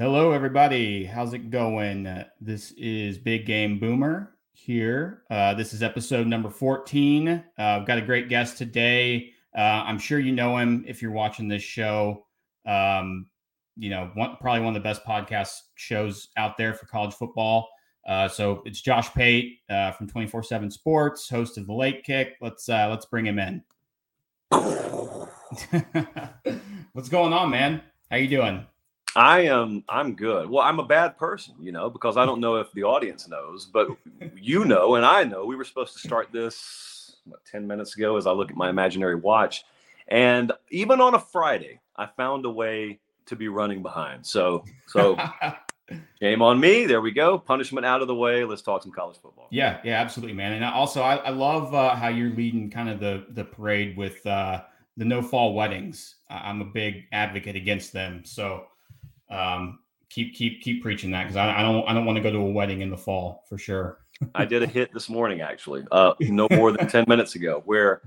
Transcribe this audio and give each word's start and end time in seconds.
Hello, 0.00 0.32
everybody. 0.32 1.04
How's 1.04 1.34
it 1.34 1.50
going? 1.50 2.06
Uh, 2.06 2.24
this 2.40 2.72
is 2.78 3.18
Big 3.18 3.44
Game 3.44 3.78
Boomer 3.78 4.34
here. 4.50 5.24
Uh, 5.30 5.52
this 5.52 5.74
is 5.74 5.82
episode 5.82 6.26
number 6.26 6.48
14. 6.48 7.28
Uh, 7.28 7.42
I've 7.58 7.86
got 7.86 7.98
a 7.98 8.00
great 8.00 8.30
guest 8.30 8.56
today. 8.56 9.34
Uh, 9.54 9.60
I'm 9.60 9.98
sure 9.98 10.18
you 10.18 10.32
know 10.32 10.56
him 10.56 10.86
if 10.88 11.02
you're 11.02 11.10
watching 11.10 11.48
this 11.48 11.62
show. 11.62 12.24
Um, 12.64 13.26
you 13.76 13.90
know, 13.90 14.10
one, 14.14 14.38
probably 14.40 14.62
one 14.62 14.74
of 14.74 14.82
the 14.82 14.88
best 14.88 15.04
podcast 15.04 15.52
shows 15.74 16.28
out 16.38 16.56
there 16.56 16.72
for 16.72 16.86
college 16.86 17.12
football. 17.12 17.68
Uh, 18.08 18.26
so 18.26 18.62
it's 18.64 18.80
Josh 18.80 19.12
Pate 19.12 19.58
from 19.68 20.08
24 20.08 20.44
7 20.44 20.70
Sports, 20.70 21.28
host 21.28 21.58
of 21.58 21.66
the 21.66 21.74
Late 21.74 22.04
Kick. 22.04 22.38
Let's 22.40 22.66
let's 22.68 23.04
bring 23.04 23.26
him 23.26 23.38
in. 23.38 23.62
What's 26.94 27.10
going 27.10 27.34
on, 27.34 27.50
man? 27.50 27.82
How 28.10 28.16
you 28.16 28.28
doing? 28.28 28.64
I 29.16 29.40
am 29.40 29.84
I'm 29.88 30.14
good. 30.14 30.48
Well, 30.48 30.62
I'm 30.62 30.78
a 30.78 30.84
bad 30.84 31.18
person, 31.18 31.54
you 31.60 31.72
know, 31.72 31.90
because 31.90 32.16
I 32.16 32.24
don't 32.24 32.40
know 32.40 32.56
if 32.56 32.70
the 32.72 32.84
audience 32.84 33.28
knows, 33.28 33.66
but 33.66 33.88
you 34.36 34.64
know 34.64 34.94
and 34.94 35.04
I 35.04 35.24
know 35.24 35.44
we 35.44 35.56
were 35.56 35.64
supposed 35.64 35.94
to 35.94 35.98
start 35.98 36.28
this 36.32 37.16
what, 37.24 37.44
10 37.44 37.66
minutes 37.66 37.96
ago 37.96 38.16
as 38.16 38.26
I 38.26 38.32
look 38.32 38.50
at 38.50 38.56
my 38.56 38.70
imaginary 38.70 39.16
watch. 39.16 39.64
And 40.08 40.52
even 40.70 41.00
on 41.00 41.14
a 41.14 41.18
Friday, 41.18 41.80
I 41.96 42.06
found 42.06 42.44
a 42.44 42.50
way 42.50 43.00
to 43.26 43.36
be 43.36 43.48
running 43.48 43.82
behind. 43.82 44.26
So 44.26 44.64
so 44.86 45.16
Shame 46.20 46.42
on 46.42 46.60
me. 46.60 46.86
There 46.86 47.00
we 47.00 47.10
go. 47.10 47.38
Punishment 47.38 47.84
out 47.84 48.02
of 48.02 48.08
the 48.08 48.14
way. 48.14 48.44
Let's 48.44 48.62
talk 48.62 48.82
some 48.82 48.92
college 48.92 49.16
football. 49.20 49.48
Yeah, 49.50 49.80
yeah, 49.82 50.00
absolutely, 50.00 50.34
man. 50.34 50.52
And 50.52 50.64
also, 50.64 51.02
I, 51.02 51.16
I 51.16 51.30
love 51.30 51.74
uh, 51.74 51.96
how 51.96 52.08
you're 52.08 52.30
leading 52.30 52.70
kind 52.70 52.88
of 52.88 53.00
the 53.00 53.26
the 53.30 53.44
parade 53.44 53.96
with 53.96 54.24
uh, 54.26 54.62
the 54.96 55.04
no 55.04 55.22
fall 55.22 55.54
weddings. 55.54 56.16
I'm 56.28 56.60
a 56.60 56.64
big 56.64 57.06
advocate 57.12 57.56
against 57.56 57.92
them. 57.92 58.22
So 58.24 58.66
um, 59.30 59.78
keep 60.08 60.34
keep 60.34 60.60
keep 60.60 60.82
preaching 60.82 61.10
that 61.12 61.22
because 61.22 61.36
I, 61.36 61.60
I, 61.60 61.62
don't 61.62 61.88
I 61.88 61.94
don't 61.94 62.04
want 62.04 62.16
to 62.16 62.22
go 62.22 62.30
to 62.30 62.38
a 62.38 62.50
wedding 62.50 62.82
in 62.82 62.90
the 62.90 62.96
fall 62.96 63.44
for 63.48 63.56
sure. 63.56 63.98
I 64.34 64.44
did 64.44 64.62
a 64.62 64.66
hit 64.66 64.92
this 64.92 65.08
morning 65.08 65.40
actually, 65.40 65.84
uh, 65.90 66.14
no 66.20 66.46
more 66.50 66.72
than 66.72 66.88
ten 66.88 67.04
minutes 67.08 67.36
ago, 67.36 67.62
where 67.64 68.02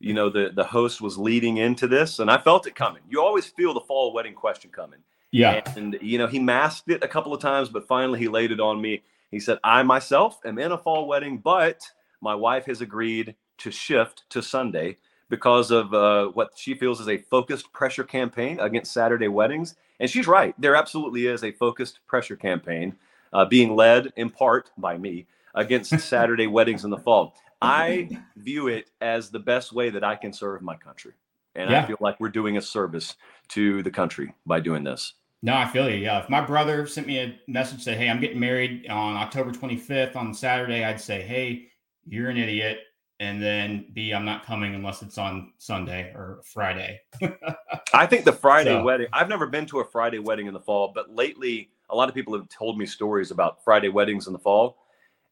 you 0.00 0.14
know 0.14 0.28
the 0.28 0.50
the 0.54 0.64
host 0.64 1.00
was 1.00 1.16
leading 1.16 1.58
into 1.58 1.86
this, 1.86 2.18
and 2.18 2.30
I 2.30 2.38
felt 2.38 2.66
it 2.66 2.74
coming. 2.74 3.02
You 3.08 3.22
always 3.22 3.46
feel 3.46 3.72
the 3.74 3.80
fall 3.80 4.12
wedding 4.12 4.34
question 4.34 4.70
coming. 4.70 5.00
Yeah, 5.30 5.62
and 5.76 5.96
you 6.00 6.18
know 6.18 6.26
he 6.26 6.38
masked 6.38 6.90
it 6.90 7.04
a 7.04 7.08
couple 7.08 7.32
of 7.32 7.40
times, 7.40 7.68
but 7.68 7.86
finally 7.86 8.18
he 8.18 8.28
laid 8.28 8.50
it 8.50 8.60
on 8.60 8.80
me. 8.80 9.02
He 9.30 9.40
said, 9.40 9.58
"I 9.62 9.82
myself 9.82 10.40
am 10.44 10.58
in 10.58 10.72
a 10.72 10.78
fall 10.78 11.06
wedding, 11.06 11.38
but 11.38 11.82
my 12.20 12.34
wife 12.34 12.66
has 12.66 12.80
agreed 12.80 13.36
to 13.58 13.70
shift 13.70 14.24
to 14.30 14.42
Sunday." 14.42 14.98
because 15.32 15.70
of 15.70 15.94
uh, 15.94 16.26
what 16.26 16.50
she 16.56 16.74
feels 16.74 17.00
is 17.00 17.08
a 17.08 17.16
focused 17.16 17.72
pressure 17.72 18.04
campaign 18.04 18.60
against 18.60 18.92
Saturday 18.92 19.28
weddings. 19.28 19.76
And 20.02 20.10
she's 20.10 20.26
right. 20.26 20.52
There 20.58 20.74
absolutely 20.74 21.28
is 21.28 21.44
a 21.44 21.52
focused 21.52 22.00
pressure 22.08 22.34
campaign 22.34 22.96
uh, 23.32 23.44
being 23.44 23.76
led 23.76 24.12
in 24.16 24.30
part 24.30 24.72
by 24.76 24.98
me 24.98 25.28
against 25.54 25.96
Saturday 26.00 26.48
weddings 26.48 26.84
in 26.84 26.90
the 26.90 26.98
fall. 26.98 27.36
I 27.62 28.08
view 28.36 28.66
it 28.66 28.90
as 29.00 29.30
the 29.30 29.38
best 29.38 29.72
way 29.72 29.90
that 29.90 30.02
I 30.02 30.16
can 30.16 30.32
serve 30.32 30.60
my 30.60 30.74
country. 30.74 31.12
And 31.54 31.70
yeah. 31.70 31.84
I 31.84 31.86
feel 31.86 31.98
like 32.00 32.18
we're 32.18 32.30
doing 32.30 32.56
a 32.56 32.60
service 32.60 33.14
to 33.50 33.84
the 33.84 33.92
country 33.92 34.34
by 34.44 34.58
doing 34.58 34.82
this. 34.82 35.14
No, 35.40 35.54
I 35.54 35.68
feel 35.68 35.88
you. 35.88 35.98
Yeah. 35.98 36.20
If 36.20 36.28
my 36.28 36.40
brother 36.40 36.84
sent 36.88 37.06
me 37.06 37.20
a 37.20 37.38
message, 37.46 37.84
say, 37.84 37.94
Hey, 37.94 38.10
I'm 38.10 38.20
getting 38.20 38.40
married 38.40 38.88
on 38.88 39.16
October 39.16 39.52
25th 39.52 40.16
on 40.16 40.34
Saturday, 40.34 40.82
I'd 40.82 41.00
say, 41.00 41.22
Hey, 41.22 41.68
you're 42.08 42.28
an 42.28 42.38
idiot 42.38 42.80
and 43.22 43.40
then 43.40 43.86
B, 43.92 44.12
I'm 44.12 44.24
not 44.24 44.44
coming 44.44 44.74
unless 44.74 45.00
it's 45.00 45.16
on 45.16 45.52
Sunday 45.58 46.12
or 46.12 46.40
Friday. 46.42 47.00
I 47.94 48.04
think 48.04 48.24
the 48.24 48.32
Friday 48.32 48.70
so. 48.70 48.82
wedding, 48.82 49.06
I've 49.12 49.28
never 49.28 49.46
been 49.46 49.64
to 49.66 49.78
a 49.78 49.84
Friday 49.84 50.18
wedding 50.18 50.48
in 50.48 50.52
the 50.52 50.60
fall, 50.60 50.90
but 50.92 51.14
lately 51.14 51.70
a 51.88 51.94
lot 51.94 52.08
of 52.08 52.16
people 52.16 52.36
have 52.36 52.48
told 52.48 52.76
me 52.76 52.84
stories 52.84 53.30
about 53.30 53.62
Friday 53.62 53.90
weddings 53.90 54.26
in 54.26 54.32
the 54.32 54.40
fall, 54.40 54.76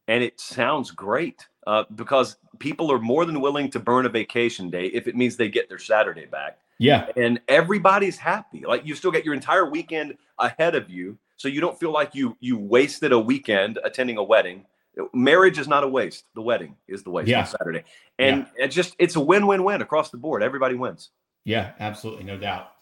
and 0.06 0.22
it 0.22 0.38
sounds 0.38 0.92
great 0.92 1.48
uh, 1.66 1.82
because 1.96 2.36
people 2.60 2.92
are 2.92 3.00
more 3.00 3.24
than 3.24 3.40
willing 3.40 3.68
to 3.70 3.80
burn 3.80 4.06
a 4.06 4.08
vacation 4.08 4.70
day 4.70 4.86
if 4.86 5.08
it 5.08 5.16
means 5.16 5.36
they 5.36 5.48
get 5.48 5.68
their 5.68 5.78
Saturday 5.78 6.26
back. 6.26 6.58
Yeah. 6.78 7.08
And 7.16 7.40
everybody's 7.48 8.16
happy. 8.16 8.62
Like 8.64 8.86
you 8.86 8.94
still 8.94 9.10
get 9.10 9.24
your 9.24 9.34
entire 9.34 9.68
weekend 9.68 10.16
ahead 10.38 10.76
of 10.76 10.88
you. 10.88 11.18
So 11.36 11.48
you 11.48 11.60
don't 11.60 11.78
feel 11.78 11.92
like 11.92 12.14
you 12.14 12.36
you 12.38 12.56
wasted 12.56 13.12
a 13.12 13.18
weekend 13.18 13.80
attending 13.84 14.16
a 14.16 14.22
wedding 14.22 14.64
marriage 15.12 15.58
is 15.58 15.68
not 15.68 15.84
a 15.84 15.88
waste. 15.88 16.24
The 16.34 16.42
wedding 16.42 16.76
is 16.88 17.02
the 17.02 17.10
waste 17.10 17.28
yeah. 17.28 17.40
on 17.40 17.46
Saturday. 17.46 17.84
And 18.18 18.46
yeah. 18.56 18.64
it 18.64 18.68
just 18.68 18.94
it's 18.98 19.16
a 19.16 19.20
win-win-win 19.20 19.82
across 19.82 20.10
the 20.10 20.18
board. 20.18 20.42
Everybody 20.42 20.74
wins. 20.74 21.10
Yeah, 21.44 21.72
absolutely, 21.80 22.24
no 22.24 22.36
doubt. 22.36 22.72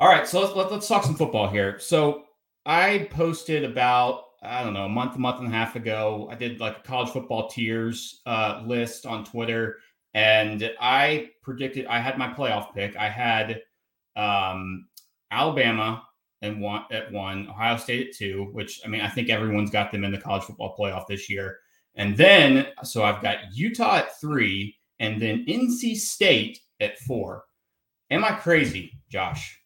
All 0.00 0.08
right, 0.08 0.26
so 0.26 0.40
let's 0.40 0.56
let, 0.56 0.72
let's 0.72 0.88
talk 0.88 1.04
some 1.04 1.14
football 1.14 1.48
here. 1.48 1.78
So 1.78 2.24
I 2.66 3.08
posted 3.10 3.64
about 3.64 4.24
I 4.42 4.64
don't 4.64 4.72
know 4.72 4.86
a 4.86 4.88
month, 4.88 5.16
a 5.16 5.18
month 5.18 5.40
and 5.40 5.48
a 5.48 5.50
half 5.50 5.76
ago. 5.76 6.28
I 6.30 6.34
did 6.34 6.60
like 6.60 6.78
a 6.78 6.82
college 6.82 7.10
football 7.10 7.48
tiers 7.48 8.22
uh, 8.24 8.62
list 8.64 9.04
on 9.04 9.24
Twitter, 9.24 9.76
and 10.14 10.72
I 10.80 11.30
predicted 11.42 11.86
I 11.86 12.00
had 12.00 12.16
my 12.16 12.28
playoff 12.28 12.74
pick. 12.74 12.96
I 12.96 13.08
had 13.08 13.60
um, 14.16 14.86
Alabama 15.30 16.02
and 16.42 16.60
one 16.60 16.84
at 16.90 17.10
one, 17.12 17.48
Ohio 17.48 17.76
State 17.76 18.08
at 18.08 18.14
two, 18.14 18.48
which 18.52 18.80
I 18.84 18.88
mean, 18.88 19.00
I 19.02 19.08
think 19.08 19.28
everyone's 19.28 19.70
got 19.70 19.92
them 19.92 20.04
in 20.04 20.12
the 20.12 20.18
college 20.18 20.44
football 20.44 20.74
playoff 20.78 21.06
this 21.06 21.28
year. 21.28 21.58
And 21.96 22.16
then, 22.16 22.68
so 22.82 23.02
I've 23.02 23.22
got 23.22 23.38
Utah 23.52 23.96
at 23.96 24.20
three, 24.20 24.76
and 25.00 25.20
then 25.20 25.44
NC 25.46 25.96
State 25.96 26.60
at 26.80 26.98
four. 27.00 27.44
Am 28.10 28.24
I 28.24 28.32
crazy, 28.32 28.92
Josh? 29.10 29.58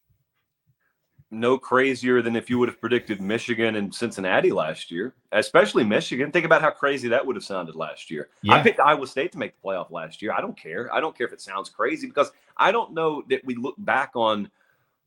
No 1.31 1.59
crazier 1.59 2.23
than 2.23 2.37
if 2.37 2.49
you 2.49 2.59
would 2.59 2.69
have 2.69 2.81
predicted 2.81 3.21
Michigan 3.21 3.77
and 3.77 3.93
Cincinnati 3.93 4.53
last 4.53 4.91
year, 4.91 5.15
especially 5.33 5.83
Michigan. 5.83 6.31
Think 6.31 6.47
about 6.47 6.63
how 6.63 6.71
crazy 6.71 7.09
that 7.09 7.25
would 7.25 7.35
have 7.35 7.45
sounded 7.45 7.75
last 7.75 8.11
year. 8.11 8.29
Yeah. 8.43 8.55
I 8.55 8.63
picked 8.63 8.79
Iowa 8.79 9.07
State 9.07 9.33
to 9.33 9.39
make 9.39 9.55
the 9.55 9.69
playoff 9.69 9.91
last 9.91 10.23
year. 10.23 10.33
I 10.33 10.41
don't 10.41 10.57
care. 10.57 10.93
I 10.95 11.01
don't 11.01 11.17
care 11.17 11.27
if 11.27 11.33
it 11.33 11.41
sounds 11.41 11.69
crazy 11.69 12.07
because 12.07 12.31
I 12.57 12.71
don't 12.71 12.93
know 12.93 13.23
that 13.31 13.45
we 13.45 13.55
look 13.55 13.77
back 13.79 14.11
on– 14.15 14.51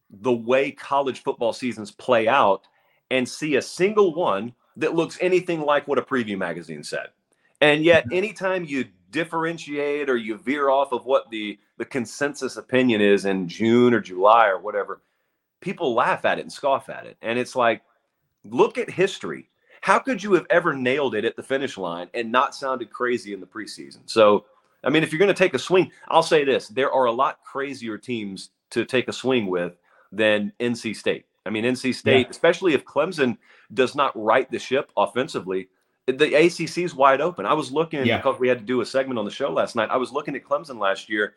the 0.09 0.33
way 0.33 0.71
college 0.71 1.23
football 1.23 1.53
seasons 1.53 1.91
play 1.91 2.27
out 2.27 2.67
and 3.11 3.27
see 3.27 3.55
a 3.55 3.61
single 3.61 4.13
one 4.13 4.53
that 4.77 4.95
looks 4.95 5.17
anything 5.21 5.61
like 5.61 5.87
what 5.87 5.97
a 5.97 6.01
preview 6.01 6.37
magazine 6.37 6.83
said. 6.83 7.07
And 7.61 7.83
yet, 7.83 8.05
mm-hmm. 8.05 8.15
anytime 8.15 8.65
you 8.65 8.85
differentiate 9.11 10.09
or 10.09 10.17
you 10.17 10.37
veer 10.37 10.69
off 10.69 10.91
of 10.91 11.05
what 11.05 11.29
the, 11.29 11.57
the 11.77 11.85
consensus 11.85 12.57
opinion 12.57 13.01
is 13.01 13.25
in 13.25 13.47
June 13.47 13.93
or 13.93 13.99
July 13.99 14.47
or 14.47 14.59
whatever, 14.59 15.01
people 15.61 15.93
laugh 15.93 16.25
at 16.25 16.37
it 16.37 16.41
and 16.41 16.51
scoff 16.51 16.89
at 16.89 17.05
it. 17.05 17.17
And 17.21 17.39
it's 17.39 17.55
like, 17.55 17.81
look 18.43 18.77
at 18.77 18.89
history. 18.89 19.49
How 19.81 19.99
could 19.99 20.21
you 20.21 20.33
have 20.33 20.45
ever 20.49 20.75
nailed 20.75 21.15
it 21.15 21.25
at 21.25 21.35
the 21.35 21.43
finish 21.43 21.77
line 21.77 22.09
and 22.13 22.31
not 22.31 22.55
sounded 22.55 22.91
crazy 22.91 23.33
in 23.33 23.39
the 23.39 23.47
preseason? 23.47 24.01
So, 24.05 24.45
I 24.83 24.89
mean, 24.89 25.03
if 25.03 25.11
you're 25.11 25.19
going 25.19 25.27
to 25.29 25.33
take 25.33 25.53
a 25.53 25.59
swing, 25.59 25.91
I'll 26.09 26.23
say 26.23 26.43
this 26.43 26.67
there 26.67 26.91
are 26.91 27.05
a 27.05 27.11
lot 27.11 27.39
crazier 27.43 27.97
teams 27.97 28.49
to 28.71 28.85
take 28.85 29.07
a 29.07 29.13
swing 29.13 29.47
with 29.47 29.77
than 30.11 30.53
NC 30.59 30.95
State. 30.95 31.25
I 31.45 31.49
mean, 31.49 31.63
NC 31.63 31.95
State, 31.95 32.27
yeah. 32.27 32.29
especially 32.29 32.73
if 32.73 32.83
Clemson 32.85 33.37
does 33.73 33.95
not 33.95 34.11
right 34.21 34.49
the 34.51 34.59
ship 34.59 34.91
offensively, 34.97 35.69
the 36.05 36.33
ACC 36.35 36.79
is 36.79 36.95
wide 36.95 37.21
open. 37.21 37.45
I 37.45 37.53
was 37.53 37.71
looking 37.71 38.05
yeah. 38.05 38.17
because 38.17 38.39
we 38.39 38.47
had 38.47 38.59
to 38.59 38.65
do 38.65 38.81
a 38.81 38.85
segment 38.85 39.19
on 39.19 39.25
the 39.25 39.31
show 39.31 39.51
last 39.51 39.75
night. 39.75 39.89
I 39.89 39.97
was 39.97 40.11
looking 40.11 40.35
at 40.35 40.43
Clemson 40.43 40.79
last 40.79 41.09
year, 41.09 41.35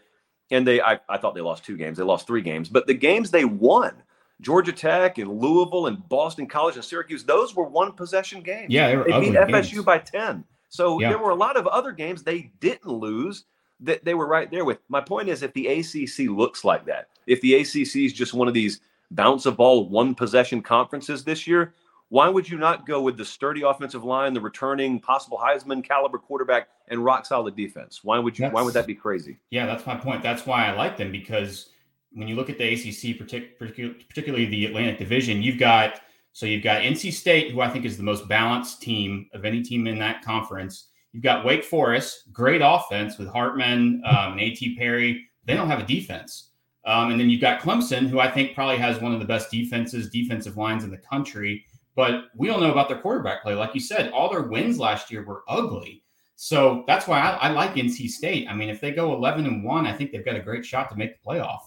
and 0.51 0.67
they 0.67 0.81
I, 0.81 1.01
I 1.09 1.19
thought 1.19 1.35
they 1.35 1.41
lost 1.41 1.65
two 1.65 1.77
games. 1.77 1.99
They 1.99 2.05
lost 2.05 2.27
three 2.27 2.43
games, 2.43 2.69
but 2.69 2.87
the 2.87 2.95
games 2.95 3.31
they 3.31 3.45
won, 3.45 4.03
Georgia 4.41 4.73
Tech 4.73 5.19
and 5.19 5.41
Louisville 5.41 5.87
and 5.87 6.09
Boston 6.09 6.47
College 6.47 6.77
and 6.77 6.85
Syracuse, 6.85 7.25
those 7.25 7.55
were 7.55 7.65
one 7.65 7.93
possession 7.93 8.43
games. 8.43 8.73
Yeah, 8.73 9.03
they, 9.03 9.13
they 9.13 9.21
beat 9.21 9.35
FSU 9.35 9.73
games. 9.73 9.85
by 9.85 9.99
ten. 9.99 10.45
So 10.69 11.01
yeah. 11.01 11.09
there 11.09 11.19
were 11.19 11.31
a 11.31 11.37
lot 11.37 11.57
of 11.57 11.67
other 11.67 11.91
games 11.91 12.23
they 12.23 12.53
didn't 12.61 12.87
lose 12.87 13.45
that 13.81 14.05
they 14.05 14.15
were 14.15 14.27
right 14.27 14.51
there 14.51 14.65
with. 14.65 14.79
My 14.89 15.01
point 15.01 15.29
is, 15.29 15.43
if 15.43 15.53
the 15.55 15.67
ACC 15.67 16.31
looks 16.31 16.65
like 16.65 16.85
that, 16.87 17.09
if 17.27 17.41
the 17.41 17.55
ACC 17.55 17.97
is 17.97 18.13
just 18.13 18.35
one 18.35 18.49
of 18.49 18.55
these 18.55 18.81
bounce 19.11 19.47
a 19.47 19.53
ball 19.53 19.89
one 19.89 20.15
possession 20.15 20.63
conferences 20.63 21.25
this 21.25 21.47
year, 21.47 21.75
why 22.09 22.29
would 22.29 22.49
you 22.49 22.59
not 22.59 22.87
go 22.87 23.01
with 23.01 23.17
the 23.17 23.25
sturdy 23.25 23.63
offensive 23.63 24.05
line, 24.05 24.35
the 24.35 24.41
returning 24.41 24.99
possible 24.99 25.39
Heisman 25.39 25.83
caliber 25.85 26.19
quarterback, 26.19 26.69
and 26.89 27.05
rock 27.05 27.25
solid 27.25 27.57
defense? 27.57 28.01
Why 28.03 28.19
would 28.19 28.39
you? 28.39 28.45
That's, 28.45 28.55
why 28.55 28.63
would 28.63 28.75
that 28.75 28.87
be 28.87 28.97
crazy? 28.97 29.39
Yeah, 29.51 29.67
that's 29.67 29.87
my 29.87 29.97
point. 29.97 30.23
That's 30.23 30.45
why 30.45 30.67
I 30.67 30.73
like 30.73 30.97
them 30.97 31.13
because 31.13 31.71
when 32.13 32.27
you 32.27 32.35
look 32.35 32.51
at 32.51 32.59
the 32.59 32.73
ACC, 32.73 33.17
particularly 33.17 34.47
the 34.47 34.67
Atlantic 34.67 34.99
Division, 34.99 35.43
you've 35.43 35.59
got 35.59 36.01
so 36.33 36.47
you've 36.47 36.63
got 36.63 36.83
NC 36.83 37.13
State, 37.13 37.53
who 37.53 37.61
I 37.61 37.69
think 37.69 37.85
is 37.85 37.97
the 37.97 38.03
most 38.03 38.29
balanced 38.29 38.83
team 38.83 39.29
of 39.33 39.45
any 39.45 39.63
team 39.63 39.87
in 39.87 39.99
that 39.99 40.23
conference. 40.23 40.89
You've 41.13 41.23
got 41.23 41.45
Wake 41.45 41.65
Forest, 41.65 42.33
great 42.33 42.61
offense 42.65 43.19
with 43.19 43.29
Hartman 43.29 44.03
um, 44.07 44.33
and 44.33 44.41
A.T. 44.41 44.77
Perry. 44.77 45.27
They 45.45 45.55
don't 45.55 45.69
have 45.69 45.81
a 45.81 45.87
defense. 45.87 46.51
Um, 46.85 47.11
and 47.11 47.21
then 47.21 47.29
you've 47.29 47.41
got 47.41 47.61
Clemson, 47.61 48.09
who 48.09 48.21
I 48.21 48.31
think 48.31 48.55
probably 48.55 48.79
has 48.79 49.01
one 49.01 49.13
of 49.13 49.21
the 49.21 49.27
best 49.27 49.51
defenses, 49.51 50.09
defensive 50.09 50.57
lines 50.57 50.85
in 50.85 50.91
the 50.91 50.99
country. 50.99 51.65
But 51.97 52.25
we 52.37 52.47
don't 52.47 52.61
know 52.61 52.71
about 52.71 52.89
their 52.89 53.01
quarterback 53.01 53.43
play. 53.43 53.55
Like 53.55 53.75
you 53.75 53.81
said, 53.81 54.11
all 54.13 54.31
their 54.31 54.43
wins 54.43 54.79
last 54.79 55.11
year 55.11 55.25
were 55.25 55.43
ugly. 55.49 56.03
So 56.37 56.85
that's 56.87 57.07
why 57.07 57.21
I, 57.21 57.49
I 57.49 57.51
like 57.51 57.75
NC 57.75 58.09
State. 58.09 58.49
I 58.49 58.55
mean, 58.55 58.71
if 58.71 58.81
they 58.81 58.93
go 58.93 59.13
11 59.15 59.45
and 59.45 59.63
1, 59.63 59.87
I 59.87 59.93
think 59.93 60.11
they've 60.11 60.25
got 60.25 60.37
a 60.37 60.41
great 60.41 60.65
shot 60.65 60.89
to 60.91 60.97
make 60.97 61.21
the 61.21 61.29
playoff. 61.29 61.61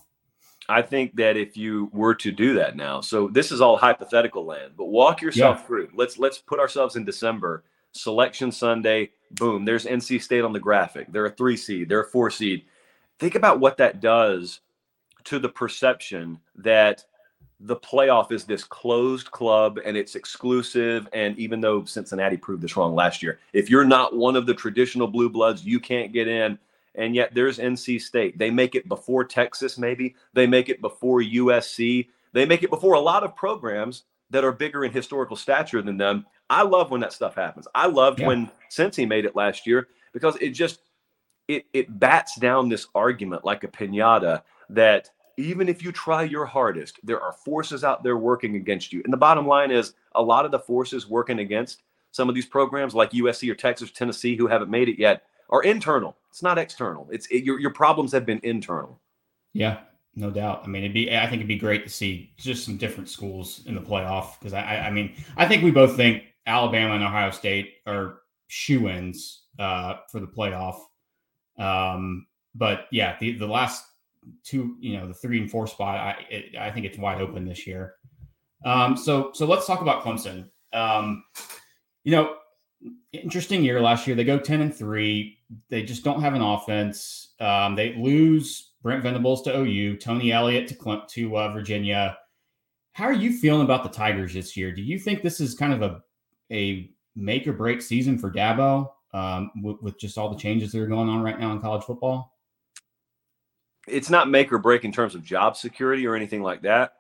I 0.70 0.82
think 0.82 1.16
that 1.18 1.38
if 1.38 1.58
you 1.58 1.92
were 1.94 2.16
to 2.16 2.32
do 2.32 2.56
that 2.56 2.76
now, 2.76 3.02
so 3.02 3.28
this 3.28 3.52
is 3.52 3.62
all 3.62 3.78
hypothetical 3.78 4.46
land, 4.46 4.74
but 4.78 4.86
walk 4.86 5.22
yourself 5.22 5.58
yeah. 5.60 5.66
through. 5.68 5.90
Let's 5.94 6.18
let's 6.18 6.38
put 6.38 6.60
ourselves 6.60 6.96
in 6.96 7.04
December. 7.04 7.66
Selection 7.94 8.52
Sunday, 8.52 9.12
boom, 9.32 9.66
there's 9.66 9.86
NC 9.86 10.22
State 10.22 10.44
on 10.44 10.54
the 10.54 10.60
graphic. 10.60 11.12
They're 11.12 11.28
a 11.28 11.32
three 11.32 11.58
seed, 11.58 11.90
they're 11.90 12.02
a 12.02 12.10
four 12.10 12.30
seed. 12.30 12.66
Think 13.20 13.36
about 13.36 13.60
what 13.60 13.78
that 13.78 14.02
does 14.02 14.60
to 15.26 15.40
the 15.40 15.50
perception 15.50 16.40
that 16.56 17.06
the 17.60 17.76
playoff 17.78 18.32
is 18.32 18.44
this 18.44 18.64
closed 18.64 19.32
club 19.32 19.80
and 19.86 19.96
it's 19.96 20.16
exclusive. 20.16 21.08
And 21.14 21.38
even 21.38 21.62
though 21.62 21.86
Cincinnati 21.86 22.36
proved 22.36 22.62
this 22.62 22.76
wrong 22.76 22.94
last 22.94 23.24
year, 23.24 23.40
if 23.54 23.70
you're 23.70 23.86
not 23.86 24.16
one 24.16 24.36
of 24.36 24.46
the 24.46 24.54
traditional 24.54 25.08
blue 25.08 25.30
bloods, 25.30 25.66
you 25.66 25.80
can't 25.80 26.12
get 26.12 26.28
in. 26.28 26.60
And 26.96 27.16
yet 27.16 27.34
there's 27.34 27.60
NC 27.60 28.02
State. 28.02 28.38
They 28.38 28.52
make 28.52 28.76
it 28.76 28.88
before 28.88 29.24
Texas, 29.24 29.78
maybe. 29.78 30.16
They 30.34 30.46
make 30.46 30.70
it 30.70 30.82
before 30.82 31.22
USC. 31.22 32.10
They 32.34 32.46
make 32.46 32.64
it 32.64 32.70
before 32.70 32.96
a 32.96 33.00
lot 33.00 33.24
of 33.24 33.36
programs 33.36 34.04
that 34.30 34.44
are 34.44 34.52
bigger 34.52 34.84
in 34.84 34.92
historical 34.92 35.36
stature 35.36 35.82
than 35.82 35.98
them. 35.98 36.26
I 36.50 36.64
love 36.64 36.92
when 36.92 37.02
that 37.02 37.14
stuff 37.14 37.36
happens. 37.36 37.68
I 37.74 37.88
loved 37.88 38.20
yeah. 38.20 38.28
when 38.28 38.52
Cincy 38.70 39.08
made 39.08 39.26
it 39.26 39.36
last 39.36 39.66
year 39.66 39.88
because 40.14 40.36
it 40.38 40.50
just 40.50 40.82
it 41.48 41.66
it 41.74 42.00
bats 42.00 42.38
down 42.40 42.70
this 42.70 42.88
argument 42.96 43.46
like 43.46 43.64
a 43.64 43.68
pinata 43.68 44.44
that 44.70 45.10
even 45.38 45.68
if 45.68 45.84
you 45.84 45.92
try 45.92 46.24
your 46.24 46.46
hardest, 46.46 47.00
there 47.04 47.22
are 47.22 47.34
forces 47.34 47.84
out 47.84 48.04
there 48.04 48.18
working 48.18 48.56
against 48.56 48.94
you. 48.94 49.02
And 49.04 49.12
the 49.12 49.18
bottom 49.18 49.48
line 49.48 49.72
is 49.72 49.94
a 50.14 50.22
lot 50.22 50.46
of 50.46 50.52
the 50.52 50.60
forces 50.60 51.10
working 51.10 51.40
against 51.40 51.82
some 52.12 52.30
of 52.30 52.36
these 52.36 52.46
programs 52.46 52.94
like 52.94 53.12
USC 53.12 53.50
or 53.50 53.56
Texas, 53.56 53.90
or 53.90 53.94
Tennessee, 53.94 54.36
who 54.36 54.46
haven't 54.46 54.70
made 54.70 54.88
it 54.88 55.00
yet, 55.00 55.24
are 55.50 55.64
internal. 55.64 56.16
It's 56.30 56.44
not 56.44 56.58
external. 56.58 57.08
It's 57.12 57.28
it, 57.28 57.44
your 57.44 57.60
your 57.60 57.72
problems 57.72 58.12
have 58.12 58.26
been 58.26 58.40
internal. 58.44 59.00
Yeah, 59.54 59.80
no 60.16 60.30
doubt. 60.30 60.62
I 60.64 60.68
mean, 60.68 60.84
it'd 60.84 60.94
be 60.94 61.16
I 61.16 61.24
think 61.24 61.36
it'd 61.36 61.48
be 61.48 61.58
great 61.58 61.84
to 61.84 61.90
see 61.90 62.34
just 62.38 62.66
some 62.66 62.78
different 62.78 63.10
schools 63.10 63.62
in 63.66 63.76
the 63.76 63.82
playoff 63.82 64.40
because 64.40 64.54
I, 64.54 64.62
I 64.62 64.90
mean 64.92 65.14
I 65.38 65.48
think 65.48 65.64
we 65.64 65.72
both 65.72 65.96
think 65.96 66.24
Alabama 66.46 66.96
and 66.96 67.04
Ohio 67.04 67.32
State 67.32 67.76
are 67.86 68.20
shoe 68.48 68.90
ins 68.90 69.44
uh, 69.60 69.96
for 70.12 70.20
the 70.20 70.28
playoff. 70.28 70.80
Um, 71.58 72.28
but 72.56 72.86
yeah, 72.92 73.18
the 73.20 73.34
the 73.38 73.48
last 73.48 73.84
two, 74.44 74.76
you 74.80 74.98
know, 74.98 75.08
the 75.08 75.14
three 75.14 75.40
and 75.40 75.50
four 75.50 75.68
spot, 75.68 75.98
I 75.98 76.26
it, 76.30 76.56
I 76.58 76.72
think 76.72 76.86
it's 76.86 76.98
wide 76.98 77.22
open 77.22 77.46
this 77.46 77.66
year. 77.66 77.96
Um, 78.66 78.96
so 78.96 79.32
so 79.34 79.46
let's 79.46 79.66
talk 79.66 79.82
about 79.82 80.04
Clemson. 80.04 80.50
Um, 80.72 81.24
you 82.04 82.12
know, 82.12 82.36
interesting 83.12 83.64
year 83.64 83.82
last 83.82 84.08
year. 84.08 84.16
They 84.16 84.24
go 84.24 84.38
ten 84.38 84.62
and 84.62 84.74
three. 84.74 85.40
They 85.70 85.84
just 85.84 86.04
don't 86.04 86.22
have 86.22 86.34
an 86.34 86.42
offense. 86.42 87.34
Um, 87.40 87.76
they 87.76 87.96
lose 87.96 88.72
Brent 88.82 89.04
Venables 89.04 89.42
to 89.44 89.58
OU, 89.58 89.98
Tony 89.98 90.32
Elliott 90.32 90.68
to 90.70 91.02
to 91.08 91.38
uh, 91.38 91.52
Virginia. 91.52 92.18
How 92.94 93.06
are 93.06 93.14
you 93.14 93.36
feeling 93.36 93.64
about 93.64 93.84
the 93.84 93.90
Tigers 93.90 94.34
this 94.34 94.56
year? 94.56 94.72
Do 94.72 94.84
you 94.84 95.00
think 95.00 95.24
this 95.24 95.40
is 95.40 95.56
kind 95.56 95.74
of 95.74 95.82
a 95.82 96.02
a 96.52 96.90
make 97.16 97.48
or 97.48 97.54
break 97.54 97.82
season 97.82 98.18
for 98.18 98.32
Dabo 98.32 98.90
um, 99.14 99.52
with, 99.62 99.82
with 99.82 100.00
just 100.00 100.18
all 100.18 100.30
the 100.30 100.40
changes 100.40 100.72
that 100.72 100.82
are 100.82 100.88
going 100.88 101.10
on 101.10 101.22
right 101.22 101.40
now 101.40 101.52
in 101.52 101.60
college 101.60 101.84
football? 101.84 102.34
it's 103.88 104.10
not 104.10 104.30
make 104.30 104.52
or 104.52 104.58
break 104.58 104.86
in 104.86 104.92
terms 104.92 105.16
of 105.16 105.24
job 105.24 105.58
security 105.58 106.08
or 106.08 106.16
anything 106.16 106.42
like 106.42 106.62
that. 106.62 106.94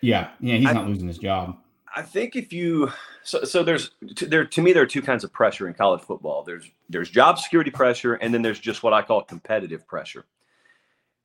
Yeah, 0.00 0.30
yeah, 0.40 0.56
he's 0.56 0.68
I, 0.68 0.72
not 0.72 0.86
losing 0.86 1.08
his 1.08 1.18
job. 1.18 1.56
I 1.94 2.02
think 2.02 2.36
if 2.36 2.52
you 2.52 2.92
so 3.22 3.44
so 3.44 3.62
there's 3.62 3.92
there 4.20 4.44
to 4.44 4.62
me 4.62 4.72
there 4.72 4.82
are 4.82 4.86
two 4.86 5.02
kinds 5.02 5.24
of 5.24 5.32
pressure 5.32 5.68
in 5.68 5.74
college 5.74 6.02
football. 6.02 6.42
There's 6.42 6.70
there's 6.88 7.08
job 7.08 7.38
security 7.38 7.70
pressure 7.70 8.14
and 8.14 8.34
then 8.34 8.42
there's 8.42 8.58
just 8.58 8.82
what 8.82 8.92
I 8.92 9.02
call 9.02 9.22
competitive 9.22 9.86
pressure. 9.86 10.26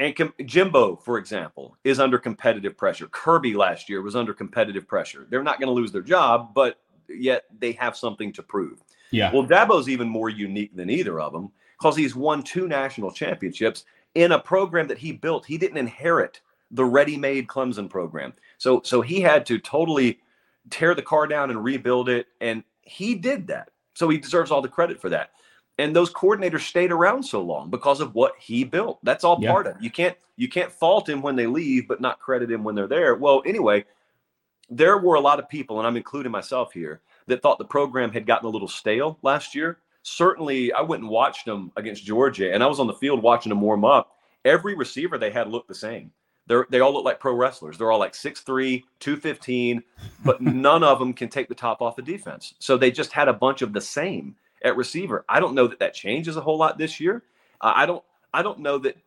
And 0.02 0.16
com- 0.16 0.34
Jimbo, 0.46 0.96
for 0.96 1.18
example, 1.18 1.76
is 1.84 2.00
under 2.00 2.18
competitive 2.18 2.78
pressure. 2.78 3.08
Kirby 3.08 3.54
last 3.54 3.90
year 3.90 4.02
was 4.02 4.16
under 4.16 4.34
competitive 4.34 4.88
pressure. 4.88 5.28
They're 5.30 5.44
not 5.44 5.60
going 5.60 5.68
to 5.68 5.74
lose 5.74 5.92
their 5.92 6.02
job, 6.02 6.54
but 6.54 6.80
yet 7.10 7.46
they 7.60 7.72
have 7.74 7.98
something 7.98 8.32
to 8.34 8.44
prove. 8.44 8.80
Yeah. 9.12 9.32
Well, 9.34 9.46
Dabo's 9.46 9.90
even 9.90 10.08
more 10.08 10.30
unique 10.30 10.76
than 10.76 10.90
either 10.90 11.20
of 11.20 11.34
them 11.34 11.52
because 11.80 11.96
he's 11.96 12.16
won 12.16 12.44
two 12.44 12.68
national 12.68 13.12
championships 13.12 13.86
in 14.16 14.32
a 14.32 14.40
program 14.40 14.88
that 14.88 14.98
he 14.98 15.12
built. 15.12 15.46
He 15.46 15.58
didn't 15.58 15.78
inherit 15.78 16.42
the 16.72 16.86
ready-made 16.86 17.48
Clemson 17.48 17.90
program. 17.90 18.34
So 18.58 18.82
so 18.84 19.02
he 19.02 19.22
had 19.22 19.46
to 19.48 19.58
totally 19.58 20.20
tear 20.70 20.94
the 20.94 21.02
car 21.02 21.26
down 21.26 21.50
and 21.50 21.64
rebuild 21.64 22.10
it 22.10 22.28
and 22.42 22.64
he 22.82 23.16
did 23.16 23.48
that. 23.48 23.70
So 23.94 24.10
he 24.10 24.18
deserves 24.18 24.52
all 24.52 24.62
the 24.62 24.68
credit 24.68 25.02
for 25.02 25.10
that. 25.10 25.32
And 25.78 25.96
those 25.96 26.12
coordinators 26.12 26.62
stayed 26.62 26.92
around 26.92 27.24
so 27.24 27.42
long 27.42 27.70
because 27.70 28.02
of 28.02 28.14
what 28.14 28.34
he 28.40 28.64
built. 28.64 29.00
That's 29.04 29.24
all 29.24 29.40
yeah. 29.42 29.52
part 29.52 29.68
of 29.68 29.76
it. 29.78 29.82
You 29.82 29.90
can't 29.90 30.18
you 30.36 30.50
can't 30.50 30.72
fault 30.72 31.08
him 31.08 31.22
when 31.22 31.36
they 31.36 31.48
leave 31.48 31.88
but 31.88 32.02
not 32.02 32.20
credit 32.20 32.52
him 32.52 32.64
when 32.64 32.76
they're 32.76 32.88
there. 32.88 33.16
Well, 33.16 33.42
anyway, 33.46 33.86
there 34.70 34.98
were 34.98 35.16
a 35.16 35.20
lot 35.20 35.40
of 35.40 35.50
people 35.50 35.80
and 35.80 35.88
I'm 35.88 35.98
including 35.98 36.32
myself 36.32 36.74
here 36.74 37.02
that 37.28 37.42
thought 37.42 37.58
the 37.58 37.66
program 37.66 38.12
had 38.12 38.26
gotten 38.26 38.48
a 38.48 38.52
little 38.52 38.68
stale 38.68 39.18
last 39.22 39.56
year 39.56 39.80
certainly 40.04 40.74
I 40.74 40.82
went 40.82 41.04
and 41.04 41.10
watched 41.10 41.46
them 41.46 41.72
against 41.76 42.06
Georgia, 42.06 42.54
and 42.54 42.64
I 42.64 42.68
was 42.68 42.80
on 42.80 42.88
the 42.88 42.94
field 42.94 43.22
watching 43.22 43.50
them 43.50 43.62
warm 43.62 43.86
up. 43.86 44.18
Every 44.46 44.76
receiver 44.76 45.18
they 45.18 45.32
had 45.32 45.50
looked 45.50 45.68
the 45.68 45.76
same. 45.76 46.12
They're, 46.48 46.66
they 46.70 46.80
all 46.80 46.94
look 46.94 47.06
like 47.06 47.20
pro 47.20 47.34
wrestlers. 47.34 47.78
They're 47.78 47.92
all 47.92 48.00
like 48.00 48.14
6'3, 48.14 48.84
215, 49.00 49.84
but 50.26 50.42
none 50.42 50.84
of 50.84 50.98
them 50.98 51.14
can 51.14 51.30
take 51.30 51.48
the 51.48 51.56
top 51.56 51.82
off 51.82 51.96
the 51.96 52.02
defense. 52.02 52.56
So 52.60 52.76
they 52.76 52.92
just 52.92 53.12
had 53.12 53.28
a 53.28 53.34
bunch 53.34 53.62
of 53.62 53.74
the 53.74 53.82
same 53.82 54.36
at 54.64 54.76
receiver. 54.76 55.26
I 55.30 55.40
don't 55.40 55.54
know 55.54 55.68
that 55.68 55.80
that 55.80 55.94
changes 55.94 56.38
a 56.38 56.42
whole 56.42 56.58
lot 56.58 56.78
this 56.78 57.00
year. 57.00 57.24
Uh, 57.62 57.74
I 57.76 57.86
don't 57.86 58.04
I 58.34 58.42
don't 58.42 58.60
know 58.60 58.78
that 58.80 58.98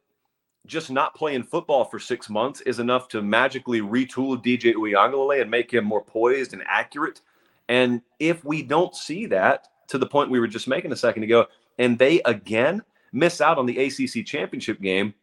just 0.67 0.91
not 0.91 1.15
playing 1.15 1.43
football 1.43 1.85
for 1.85 1.99
six 1.99 2.31
months 2.31 2.61
is 2.63 2.79
enough 2.79 3.09
to 3.09 3.23
magically 3.23 3.81
retool 3.81 4.43
DJ 4.43 4.75
Uiagalelei 4.75 5.43
and 5.43 5.51
make 5.51 5.73
him 5.73 5.85
more 5.85 6.05
poised 6.05 6.53
and 6.53 6.63
accurate. 6.67 7.21
And 7.69 8.03
if 8.19 8.45
we 8.45 8.63
don't 8.63 8.95
see 8.95 9.27
that, 9.27 9.69
to 9.89 9.99
the 9.99 10.07
point 10.07 10.31
we 10.31 10.41
were 10.41 10.49
just 10.49 10.69
making 10.69 10.93
a 10.93 10.97
second 10.97 11.23
ago, 11.25 11.47
and 11.79 11.99
they 11.99 12.21
again 12.23 12.83
miss 13.13 13.41
out 13.41 13.59
on 13.59 13.67
the 13.67 13.79
ACC 13.79 14.25
championship 14.25 14.81
game, 14.81 15.15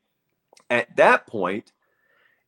at 0.70 0.96
that 0.98 1.26
point, 1.26 1.72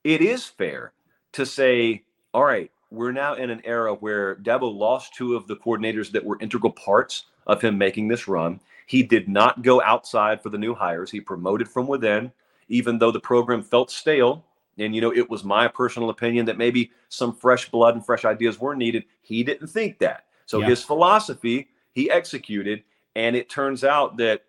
it 0.04 0.22
is 0.22 0.46
fair 0.46 0.94
to 1.32 1.46
say, 1.46 2.04
all 2.34 2.44
right, 2.44 2.72
we're 2.92 3.12
now 3.12 3.36
in 3.36 3.50
an 3.50 3.62
era 3.64 3.94
where 3.94 4.36
Dabo 4.36 4.74
lost 4.76 5.16
two 5.16 5.36
of 5.36 5.48
the 5.48 5.56
coordinators 5.56 6.12
that 6.12 6.24
were 6.24 6.38
integral 6.42 6.74
parts 6.74 7.26
of 7.48 7.62
him 7.62 7.78
making 7.78 8.08
this 8.08 8.28
run. 8.28 8.60
He 8.86 9.02
did 9.02 9.30
not 9.30 9.62
go 9.62 9.82
outside 9.82 10.44
for 10.44 10.50
the 10.50 10.58
new 10.58 10.76
hires. 10.76 11.10
He 11.10 11.22
promoted 11.22 11.70
from 11.70 11.88
within, 11.88 12.32
even 12.72 12.98
though 12.98 13.12
the 13.12 13.20
program 13.20 13.62
felt 13.62 13.92
stale. 13.92 14.46
And, 14.78 14.96
you 14.96 15.02
know, 15.02 15.14
it 15.14 15.30
was 15.30 15.44
my 15.44 15.68
personal 15.68 16.10
opinion 16.10 16.46
that 16.46 16.58
maybe 16.58 16.92
some 17.10 17.36
fresh 17.36 17.70
blood 17.70 17.94
and 17.94 18.06
fresh 18.06 18.26
ideas 18.26 18.60
were 18.60 18.76
needed. 18.76 19.04
He 19.22 19.44
didn't 19.44 19.68
think 19.68 20.00
that. 20.00 20.26
So 20.46 20.60
yeah. 20.60 20.68
his 20.68 20.84
philosophy 20.84 21.68
he 21.94 22.10
executed, 22.10 22.84
and 23.16 23.36
it 23.36 23.50
turns 23.50 23.84
out 23.84 24.18
that 24.18 24.44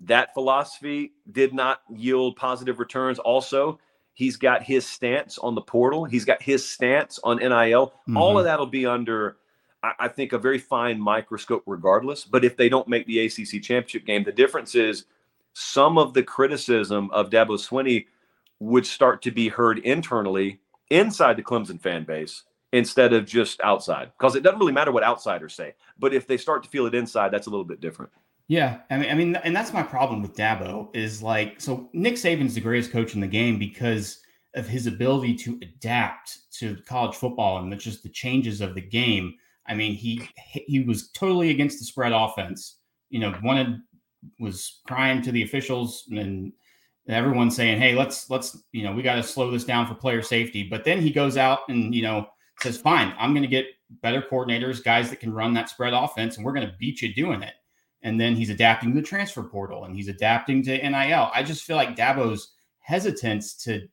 that 0.00 0.34
philosophy 0.34 1.12
did 1.32 1.54
not 1.54 1.80
yield 1.94 2.36
positive 2.36 2.78
returns. 2.78 3.18
Also, 3.18 3.80
he's 4.12 4.36
got 4.36 4.62
his 4.62 4.86
stance 4.86 5.38
on 5.38 5.54
the 5.54 5.62
portal. 5.62 6.04
He's 6.04 6.26
got 6.26 6.42
his 6.42 6.68
stance 6.68 7.18
on 7.24 7.38
NIL. 7.38 7.48
Mm-hmm. 7.50 8.16
All 8.16 8.38
of 8.38 8.44
that'll 8.44 8.66
be 8.66 8.84
under, 8.84 9.38
I, 9.82 9.92
I 10.00 10.08
think, 10.08 10.34
a 10.34 10.38
very 10.38 10.58
fine 10.58 11.00
microscope, 11.00 11.62
regardless. 11.66 12.24
But 12.24 12.44
if 12.44 12.56
they 12.56 12.68
don't 12.68 12.86
make 12.86 13.06
the 13.06 13.20
ACC 13.20 13.62
championship 13.62 14.04
game, 14.04 14.24
the 14.24 14.32
difference 14.32 14.74
is 14.74 15.06
some 15.54 15.96
of 15.98 16.12
the 16.12 16.22
criticism 16.22 17.10
of 17.12 17.30
Dabo 17.30 17.58
Swinney 17.58 18.06
would 18.60 18.86
start 18.86 19.22
to 19.22 19.30
be 19.30 19.48
heard 19.48 19.78
internally 19.80 20.60
inside 20.90 21.36
the 21.36 21.42
Clemson 21.42 21.80
fan 21.80 22.04
base 22.04 22.44
instead 22.72 23.12
of 23.12 23.24
just 23.24 23.60
outside. 23.62 24.10
Because 24.18 24.36
it 24.36 24.42
doesn't 24.42 24.58
really 24.58 24.72
matter 24.72 24.92
what 24.92 25.02
outsiders 25.02 25.54
say 25.54 25.74
but 25.98 26.14
if 26.14 26.26
they 26.26 26.36
start 26.36 26.62
to 26.62 26.68
feel 26.68 26.86
it 26.86 26.94
inside 26.94 27.30
that's 27.30 27.46
a 27.46 27.50
little 27.50 27.64
bit 27.64 27.80
different. 27.80 28.10
Yeah 28.48 28.80
i 28.90 28.98
mean 28.98 29.10
i 29.10 29.14
mean 29.14 29.36
and 29.36 29.56
that's 29.56 29.72
my 29.72 29.82
problem 29.82 30.20
with 30.20 30.36
dabo 30.36 30.94
is 30.94 31.22
like 31.22 31.60
so 31.60 31.88
nick 31.94 32.14
saban's 32.14 32.54
the 32.54 32.60
greatest 32.60 32.92
coach 32.92 33.14
in 33.14 33.20
the 33.20 33.26
game 33.26 33.58
because 33.58 34.20
of 34.54 34.68
his 34.68 34.86
ability 34.86 35.34
to 35.34 35.58
adapt 35.62 36.38
to 36.52 36.76
college 36.86 37.16
football 37.16 37.58
and 37.58 37.80
just 37.80 38.02
the 38.02 38.08
changes 38.08 38.60
of 38.60 38.74
the 38.74 38.80
game. 38.80 39.34
I 39.66 39.74
mean 39.74 39.94
he 39.94 40.28
he 40.36 40.80
was 40.84 41.08
totally 41.08 41.50
against 41.50 41.78
the 41.78 41.84
spread 41.84 42.12
offense 42.12 42.80
you 43.08 43.18
know 43.18 43.34
wanted 43.42 43.80
was 44.38 44.80
crying 44.86 45.22
to 45.22 45.32
the 45.32 45.42
officials 45.42 46.04
and 46.10 46.52
everyone 47.08 47.50
saying 47.50 47.78
hey 47.78 47.94
let's 47.94 48.30
let's 48.30 48.64
you 48.72 48.82
know 48.82 48.92
we 48.92 49.02
got 49.02 49.16
to 49.16 49.22
slow 49.22 49.50
this 49.50 49.64
down 49.64 49.86
for 49.86 49.94
player 49.94 50.22
safety 50.22 50.62
but 50.62 50.84
then 50.84 51.02
he 51.02 51.10
goes 51.10 51.36
out 51.36 51.60
and 51.68 51.94
you 51.94 52.02
know 52.02 52.26
says, 52.60 52.78
fine, 52.78 53.14
I'm 53.18 53.32
going 53.32 53.42
to 53.42 53.48
get 53.48 53.66
better 54.02 54.22
coordinators, 54.22 54.82
guys 54.82 55.10
that 55.10 55.20
can 55.20 55.32
run 55.32 55.54
that 55.54 55.68
spread 55.68 55.92
offense, 55.92 56.36
and 56.36 56.44
we're 56.44 56.52
going 56.52 56.66
to 56.66 56.74
beat 56.78 57.02
you 57.02 57.14
doing 57.14 57.42
it. 57.42 57.54
And 58.02 58.20
then 58.20 58.34
he's 58.34 58.50
adapting 58.50 58.90
to 58.90 59.00
the 59.00 59.06
transfer 59.06 59.42
portal 59.42 59.84
and 59.84 59.96
he's 59.96 60.08
adapting 60.08 60.62
to 60.64 60.76
NIL. 60.76 61.30
I 61.34 61.42
just 61.42 61.64
feel 61.64 61.76
like 61.76 61.96
Dabo's 61.96 62.52
hesitance 62.80 63.54
to 63.64 63.88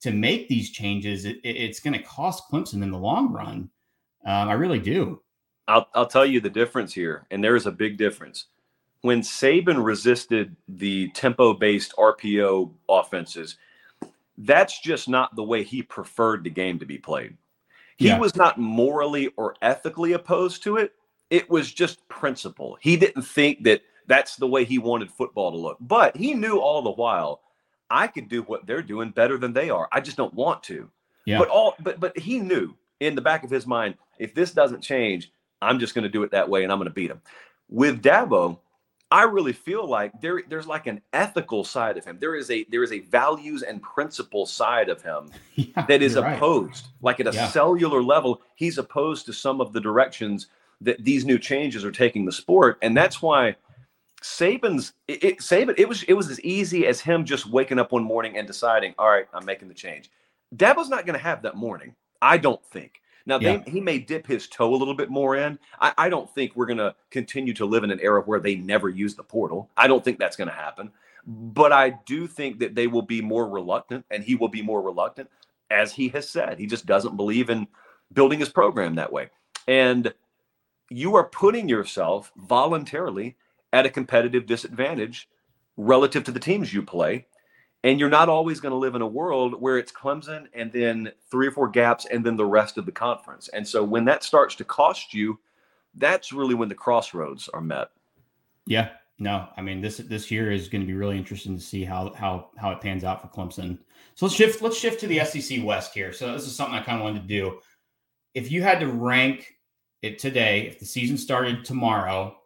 to 0.00 0.10
make 0.10 0.48
these 0.48 0.72
changes, 0.72 1.26
it, 1.26 1.38
it's 1.44 1.78
going 1.78 1.92
to 1.92 2.02
cost 2.02 2.50
Clemson 2.50 2.82
in 2.82 2.90
the 2.90 2.98
long 2.98 3.32
run. 3.32 3.70
Um, 4.26 4.48
I 4.48 4.54
really 4.54 4.80
do. 4.80 5.22
I'll, 5.68 5.86
I'll 5.94 6.08
tell 6.08 6.26
you 6.26 6.40
the 6.40 6.50
difference 6.50 6.92
here, 6.92 7.24
and 7.30 7.42
there 7.42 7.54
is 7.54 7.66
a 7.66 7.70
big 7.70 7.98
difference. 7.98 8.46
When 9.02 9.20
Saban 9.20 9.84
resisted 9.84 10.56
the 10.68 11.08
tempo 11.10 11.54
based 11.54 11.94
RPO 11.96 12.72
offenses, 12.88 13.56
that's 14.38 14.80
just 14.80 15.08
not 15.08 15.34
the 15.36 15.42
way 15.42 15.62
he 15.62 15.82
preferred 15.82 16.44
the 16.44 16.50
game 16.50 16.78
to 16.78 16.86
be 16.86 16.98
played. 16.98 17.36
He 17.96 18.08
yeah. 18.08 18.18
was 18.18 18.34
not 18.36 18.58
morally 18.58 19.28
or 19.36 19.54
ethically 19.62 20.12
opposed 20.12 20.62
to 20.64 20.76
it. 20.76 20.92
It 21.30 21.48
was 21.50 21.72
just 21.72 22.06
principle. 22.08 22.78
He 22.80 22.96
didn't 22.96 23.22
think 23.22 23.64
that 23.64 23.82
that's 24.06 24.36
the 24.36 24.46
way 24.46 24.64
he 24.64 24.78
wanted 24.78 25.10
football 25.10 25.50
to 25.50 25.56
look. 25.56 25.78
But 25.80 26.16
he 26.16 26.34
knew 26.34 26.58
all 26.58 26.82
the 26.82 26.90
while 26.90 27.42
I 27.90 28.06
could 28.06 28.28
do 28.28 28.42
what 28.42 28.66
they're 28.66 28.82
doing 28.82 29.10
better 29.10 29.38
than 29.38 29.52
they 29.52 29.70
are. 29.70 29.88
I 29.92 30.00
just 30.00 30.16
don't 30.16 30.34
want 30.34 30.62
to. 30.64 30.90
Yeah. 31.26 31.38
But 31.38 31.48
all 31.48 31.74
but 31.80 32.00
but 32.00 32.18
he 32.18 32.40
knew 32.40 32.74
in 33.00 33.14
the 33.14 33.20
back 33.20 33.44
of 33.44 33.50
his 33.50 33.66
mind, 33.66 33.94
if 34.18 34.34
this 34.34 34.52
doesn't 34.52 34.80
change, 34.80 35.30
I'm 35.60 35.78
just 35.78 35.94
going 35.94 36.04
to 36.04 36.08
do 36.08 36.22
it 36.22 36.30
that 36.32 36.48
way 36.48 36.62
and 36.64 36.72
I'm 36.72 36.78
going 36.78 36.88
to 36.88 36.94
beat 36.94 37.10
him. 37.10 37.20
With 37.68 38.02
Dabo, 38.02 38.58
I 39.12 39.24
really 39.24 39.52
feel 39.52 39.86
like 39.86 40.18
there 40.22 40.42
there's 40.48 40.66
like 40.66 40.86
an 40.86 41.02
ethical 41.12 41.64
side 41.64 41.98
of 41.98 42.04
him. 42.04 42.16
There 42.18 42.34
is 42.34 42.50
a 42.50 42.64
there 42.70 42.82
is 42.82 42.92
a 42.92 43.00
values 43.00 43.62
and 43.62 43.82
principle 43.82 44.46
side 44.46 44.88
of 44.88 45.02
him 45.02 45.30
yeah, 45.54 45.84
that 45.84 46.00
is 46.00 46.16
opposed. 46.16 46.86
Right. 46.86 47.02
Like 47.02 47.20
at 47.20 47.26
a 47.26 47.36
yeah. 47.36 47.48
cellular 47.48 48.02
level, 48.02 48.40
he's 48.54 48.78
opposed 48.78 49.26
to 49.26 49.34
some 49.34 49.60
of 49.60 49.74
the 49.74 49.80
directions 49.82 50.46
that 50.80 51.04
these 51.04 51.26
new 51.26 51.38
changes 51.38 51.84
are 51.84 51.92
taking 51.92 52.24
the 52.24 52.32
sport, 52.32 52.78
and 52.80 52.96
that's 52.96 53.20
why 53.20 53.54
Saban's 54.22 54.94
it, 55.06 55.22
it 55.22 55.38
Saban 55.40 55.74
it 55.76 55.86
was 55.86 56.04
it 56.04 56.14
was 56.14 56.30
as 56.30 56.40
easy 56.40 56.86
as 56.86 57.02
him 57.02 57.26
just 57.26 57.44
waking 57.46 57.78
up 57.78 57.92
one 57.92 58.04
morning 58.04 58.38
and 58.38 58.46
deciding, 58.46 58.94
all 58.98 59.10
right, 59.10 59.26
I'm 59.34 59.44
making 59.44 59.68
the 59.68 59.74
change. 59.74 60.10
Dabo's 60.56 60.88
not 60.88 61.04
going 61.04 61.18
to 61.18 61.22
have 61.22 61.42
that 61.42 61.54
morning. 61.54 61.94
I 62.22 62.38
don't 62.38 62.64
think. 62.64 63.01
Now 63.26 63.38
yeah. 63.38 63.58
they, 63.58 63.70
he 63.70 63.80
may 63.80 63.98
dip 63.98 64.26
his 64.26 64.48
toe 64.48 64.74
a 64.74 64.76
little 64.76 64.94
bit 64.94 65.10
more 65.10 65.36
in. 65.36 65.58
I, 65.80 65.92
I 65.98 66.08
don't 66.08 66.32
think 66.34 66.54
we're 66.54 66.66
going 66.66 66.78
to 66.78 66.94
continue 67.10 67.52
to 67.54 67.66
live 67.66 67.84
in 67.84 67.90
an 67.90 68.00
era 68.00 68.22
where 68.22 68.40
they 68.40 68.56
never 68.56 68.88
use 68.88 69.14
the 69.14 69.22
portal. 69.22 69.70
I 69.76 69.86
don't 69.86 70.04
think 70.04 70.18
that's 70.18 70.36
going 70.36 70.48
to 70.48 70.54
happen. 70.54 70.90
But 71.26 71.72
I 71.72 71.90
do 72.04 72.26
think 72.26 72.58
that 72.58 72.74
they 72.74 72.88
will 72.88 73.02
be 73.02 73.20
more 73.20 73.48
reluctant, 73.48 74.04
and 74.10 74.24
he 74.24 74.34
will 74.34 74.48
be 74.48 74.62
more 74.62 74.82
reluctant, 74.82 75.30
as 75.70 75.92
he 75.92 76.08
has 76.08 76.28
said. 76.28 76.58
He 76.58 76.66
just 76.66 76.84
doesn't 76.84 77.16
believe 77.16 77.48
in 77.48 77.68
building 78.12 78.40
his 78.40 78.48
program 78.48 78.96
that 78.96 79.12
way. 79.12 79.28
And 79.68 80.12
you 80.90 81.14
are 81.14 81.28
putting 81.28 81.68
yourself 81.68 82.32
voluntarily 82.36 83.36
at 83.72 83.86
a 83.86 83.90
competitive 83.90 84.46
disadvantage 84.46 85.28
relative 85.76 86.24
to 86.24 86.32
the 86.32 86.40
teams 86.40 86.74
you 86.74 86.82
play 86.82 87.26
and 87.84 87.98
you're 87.98 88.08
not 88.08 88.28
always 88.28 88.60
going 88.60 88.70
to 88.70 88.76
live 88.78 88.94
in 88.94 89.02
a 89.02 89.06
world 89.06 89.60
where 89.60 89.78
it's 89.78 89.92
Clemson 89.92 90.46
and 90.54 90.72
then 90.72 91.12
three 91.30 91.46
or 91.46 91.50
four 91.50 91.68
gaps 91.68 92.06
and 92.06 92.24
then 92.24 92.36
the 92.36 92.44
rest 92.44 92.78
of 92.78 92.86
the 92.86 92.92
conference. 92.92 93.48
And 93.48 93.66
so 93.66 93.82
when 93.82 94.04
that 94.04 94.22
starts 94.22 94.54
to 94.56 94.64
cost 94.64 95.12
you, 95.12 95.38
that's 95.94 96.32
really 96.32 96.54
when 96.54 96.68
the 96.68 96.74
crossroads 96.74 97.48
are 97.48 97.60
met. 97.60 97.90
Yeah. 98.66 98.90
No, 99.18 99.46
I 99.56 99.62
mean 99.62 99.80
this 99.80 99.98
this 99.98 100.30
year 100.30 100.50
is 100.50 100.68
going 100.68 100.80
to 100.80 100.86
be 100.86 100.94
really 100.94 101.16
interesting 101.16 101.54
to 101.56 101.62
see 101.62 101.84
how 101.84 102.12
how 102.14 102.48
how 102.56 102.72
it 102.72 102.80
pans 102.80 103.04
out 103.04 103.20
for 103.20 103.28
Clemson. 103.28 103.78
So 104.14 104.26
let's 104.26 104.34
shift 104.34 104.62
let's 104.62 104.76
shift 104.76 105.00
to 105.00 105.06
the 105.06 105.24
SEC 105.24 105.62
West 105.62 105.94
here. 105.94 106.12
So 106.12 106.32
this 106.32 106.46
is 106.46 106.56
something 106.56 106.74
I 106.74 106.82
kind 106.82 106.98
of 106.98 107.04
wanted 107.04 107.22
to 107.22 107.28
do. 107.28 107.60
If 108.34 108.50
you 108.50 108.62
had 108.62 108.80
to 108.80 108.88
rank 108.88 109.54
it 110.00 110.18
today, 110.18 110.66
if 110.66 110.80
the 110.80 110.86
season 110.86 111.16
started 111.16 111.64
tomorrow, 111.64 112.36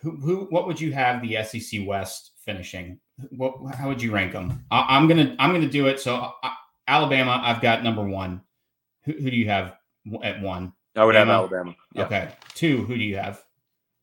who, 0.00 0.16
who 0.16 0.46
what 0.50 0.66
would 0.66 0.80
you 0.80 0.92
have 0.92 1.22
the 1.22 1.42
SEC 1.44 1.86
West 1.86 2.32
finishing 2.48 2.98
what, 3.30 3.74
how 3.74 3.88
would 3.88 4.02
you 4.02 4.12
rank 4.12 4.32
them? 4.32 4.64
I, 4.70 4.96
am 4.96 5.08
gonna 5.08 5.34
I'm 5.38 5.52
gonna 5.52 5.68
do 5.68 5.86
it. 5.86 6.00
So 6.00 6.32
uh, 6.42 6.50
Alabama, 6.86 7.40
I've 7.42 7.60
got 7.60 7.82
number 7.82 8.02
one. 8.02 8.40
Who, 9.04 9.12
who, 9.12 9.30
do 9.30 9.36
you 9.36 9.48
have 9.48 9.76
at 10.22 10.40
one? 10.40 10.72
I 10.96 11.04
would 11.04 11.14
have 11.14 11.28
Alabama. 11.28 11.74
Yeah. 11.94 12.04
Okay. 12.04 12.28
Two. 12.54 12.84
Who 12.84 12.96
do 12.96 13.02
you 13.02 13.16
have? 13.16 13.44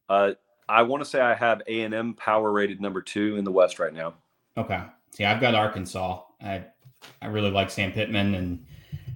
Uh, 0.09 0.31
I 0.67 0.83
want 0.83 1.03
to 1.03 1.09
say 1.09 1.21
I 1.21 1.33
have 1.33 1.61
A 1.67 1.81
and 1.81 1.93
M 1.93 2.13
power 2.13 2.51
rated 2.51 2.81
number 2.81 3.01
two 3.01 3.37
in 3.37 3.43
the 3.43 3.51
West 3.51 3.79
right 3.79 3.93
now. 3.93 4.15
Okay. 4.57 4.81
See, 5.11 5.25
I've 5.25 5.41
got 5.41 5.55
Arkansas. 5.55 6.21
I 6.41 6.65
I 7.21 7.27
really 7.27 7.51
like 7.51 7.69
Sam 7.69 7.91
Pittman 7.91 8.35
and 8.35 8.65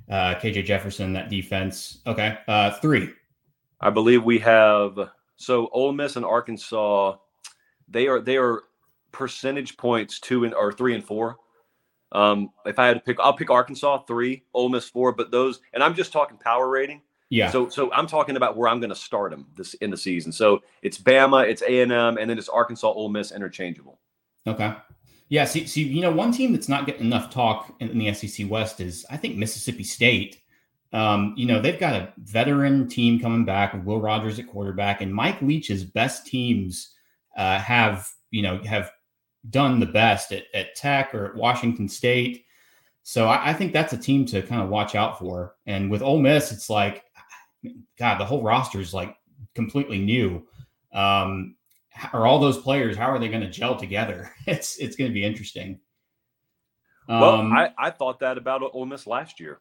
uh, 0.09 0.35
KJ 0.35 0.65
Jefferson. 0.65 1.13
That 1.13 1.29
defense. 1.29 1.99
Okay. 2.07 2.37
Uh, 2.47 2.71
three. 2.79 3.09
I 3.81 3.89
believe 3.89 4.23
we 4.23 4.39
have 4.39 4.97
so 5.35 5.69
Ole 5.71 5.91
Miss 5.91 6.15
and 6.15 6.25
Arkansas. 6.25 7.17
They 7.87 8.07
are 8.07 8.21
they 8.21 8.37
are 8.37 8.63
percentage 9.11 9.77
points 9.77 10.19
two 10.19 10.43
and 10.43 10.53
or 10.53 10.71
three 10.71 10.95
and 10.95 11.03
four. 11.03 11.37
Um, 12.11 12.49
if 12.65 12.79
I 12.79 12.87
had 12.87 12.95
to 12.95 12.99
pick, 12.99 13.19
I'll 13.19 13.33
pick 13.33 13.49
Arkansas 13.49 13.99
three, 13.99 14.43
Ole 14.53 14.69
Miss 14.69 14.89
four. 14.89 15.11
But 15.11 15.31
those, 15.31 15.59
and 15.73 15.83
I'm 15.83 15.95
just 15.95 16.11
talking 16.11 16.37
power 16.37 16.67
rating. 16.67 17.01
Yeah. 17.29 17.51
So 17.51 17.69
so 17.69 17.91
I'm 17.93 18.07
talking 18.07 18.37
about 18.37 18.57
where 18.57 18.67
I'm 18.67 18.79
going 18.79 18.89
to 18.89 18.95
start 18.95 19.31
them 19.31 19.47
this 19.55 19.75
in 19.75 19.91
the 19.91 19.97
season. 19.97 20.31
So 20.31 20.61
it's 20.81 20.97
Bama, 20.97 21.47
it's 21.47 21.61
A 21.61 21.81
and 21.81 21.91
M, 21.91 22.17
and 22.17 22.29
then 22.29 22.37
it's 22.37 22.49
Arkansas, 22.49 22.87
Ole 22.91 23.09
Miss, 23.09 23.31
interchangeable. 23.31 23.99
Okay. 24.47 24.73
Yeah. 25.29 25.45
See, 25.45 25.67
see, 25.67 25.83
you 25.83 26.01
know, 26.01 26.11
one 26.11 26.31
team 26.31 26.53
that's 26.53 26.69
not 26.69 26.87
getting 26.87 27.05
enough 27.05 27.29
talk 27.29 27.75
in, 27.79 27.89
in 27.89 27.99
the 27.99 28.13
SEC 28.13 28.49
West 28.49 28.81
is 28.81 29.05
I 29.11 29.17
think 29.17 29.37
Mississippi 29.37 29.83
State. 29.83 30.39
Um, 30.91 31.35
you 31.37 31.45
know, 31.45 31.61
they've 31.61 31.79
got 31.79 31.93
a 31.93 32.11
veteran 32.17 32.87
team 32.87 33.19
coming 33.19 33.45
back 33.45 33.73
with 33.73 33.83
Will 33.83 34.01
Rogers 34.01 34.39
at 34.39 34.47
quarterback, 34.47 35.01
and 35.01 35.13
Mike 35.13 35.39
Leach's 35.39 35.83
best 35.83 36.25
teams 36.25 36.95
uh, 37.37 37.59
have 37.59 38.09
you 38.31 38.41
know 38.41 38.57
have 38.63 38.91
done 39.49 39.79
the 39.79 39.85
best 39.85 40.31
at, 40.31 40.43
at 40.53 40.75
Tech 40.75 41.13
or 41.15 41.27
at 41.27 41.35
Washington 41.35 41.87
State. 41.87 42.45
So 43.03 43.27
I, 43.27 43.51
I, 43.51 43.53
think 43.53 43.73
that's 43.73 43.93
a 43.93 43.97
team 43.97 44.25
to 44.27 44.41
kind 44.41 44.61
of 44.61 44.69
watch 44.69 44.95
out 44.95 45.17
for. 45.17 45.55
And 45.65 45.89
with 45.89 46.01
Ole 46.01 46.19
Miss, 46.19 46.51
it's 46.51 46.69
like, 46.69 47.05
God, 47.97 48.19
the 48.19 48.25
whole 48.25 48.43
roster 48.43 48.79
is 48.79 48.93
like 48.93 49.15
completely 49.55 49.99
new. 49.99 50.45
Um, 50.93 51.55
are 52.13 52.25
all 52.25 52.39
those 52.39 52.57
players? 52.57 52.97
How 52.97 53.09
are 53.11 53.19
they 53.19 53.29
going 53.29 53.41
to 53.41 53.49
gel 53.49 53.75
together? 53.75 54.31
It's 54.47 54.77
it's 54.77 54.95
going 54.95 55.09
to 55.09 55.13
be 55.13 55.23
interesting. 55.23 55.79
Um, 57.07 57.19
well, 57.19 57.41
I, 57.53 57.71
I 57.77 57.89
thought 57.91 58.19
that 58.19 58.37
about 58.37 58.61
Ole 58.73 58.85
Miss 58.85 59.07
last 59.07 59.39
year. 59.39 59.59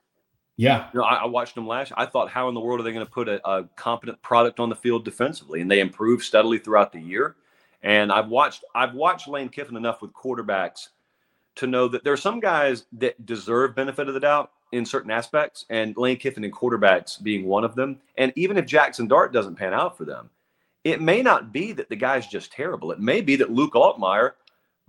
Yeah, 0.56 0.88
you 0.92 1.00
know, 1.00 1.06
I, 1.06 1.14
I, 1.16 1.26
watched 1.26 1.54
them 1.54 1.66
last. 1.66 1.92
I 1.96 2.04
thought, 2.04 2.28
how 2.30 2.48
in 2.48 2.54
the 2.54 2.60
world 2.60 2.80
are 2.80 2.82
they 2.82 2.92
going 2.92 3.06
to 3.06 3.10
put 3.10 3.28
a, 3.28 3.48
a 3.48 3.64
competent 3.76 4.20
product 4.22 4.58
on 4.58 4.68
the 4.68 4.74
field 4.74 5.04
defensively? 5.04 5.60
And 5.60 5.70
they 5.70 5.80
improved 5.80 6.24
steadily 6.24 6.58
throughout 6.58 6.92
the 6.92 7.00
year. 7.00 7.36
And 7.82 8.10
I've 8.10 8.28
watched 8.28 8.64
I've 8.74 8.94
watched 8.94 9.28
Lane 9.28 9.48
Kiffin 9.48 9.76
enough 9.76 10.02
with 10.02 10.12
quarterbacks 10.12 10.88
to 11.56 11.66
know 11.66 11.88
that 11.88 12.04
there 12.04 12.12
are 12.12 12.16
some 12.16 12.40
guys 12.40 12.86
that 12.92 13.24
deserve 13.26 13.74
benefit 13.74 14.08
of 14.08 14.14
the 14.14 14.20
doubt 14.20 14.52
in 14.72 14.84
certain 14.84 15.10
aspects, 15.10 15.64
and 15.70 15.96
Lane 15.96 16.16
Kiffin 16.16 16.44
and 16.44 16.52
quarterbacks 16.52 17.22
being 17.22 17.46
one 17.46 17.64
of 17.64 17.74
them. 17.74 17.98
And 18.16 18.32
even 18.36 18.56
if 18.56 18.66
Jackson 18.66 19.08
Dart 19.08 19.32
doesn't 19.32 19.56
pan 19.56 19.72
out 19.72 19.96
for 19.96 20.04
them, 20.04 20.30
it 20.84 21.00
may 21.00 21.22
not 21.22 21.52
be 21.52 21.72
that 21.72 21.88
the 21.88 21.96
guy's 21.96 22.26
just 22.26 22.52
terrible. 22.52 22.92
It 22.92 23.00
may 23.00 23.20
be 23.20 23.36
that 23.36 23.50
Luke 23.50 23.74
Altmyer 23.74 24.32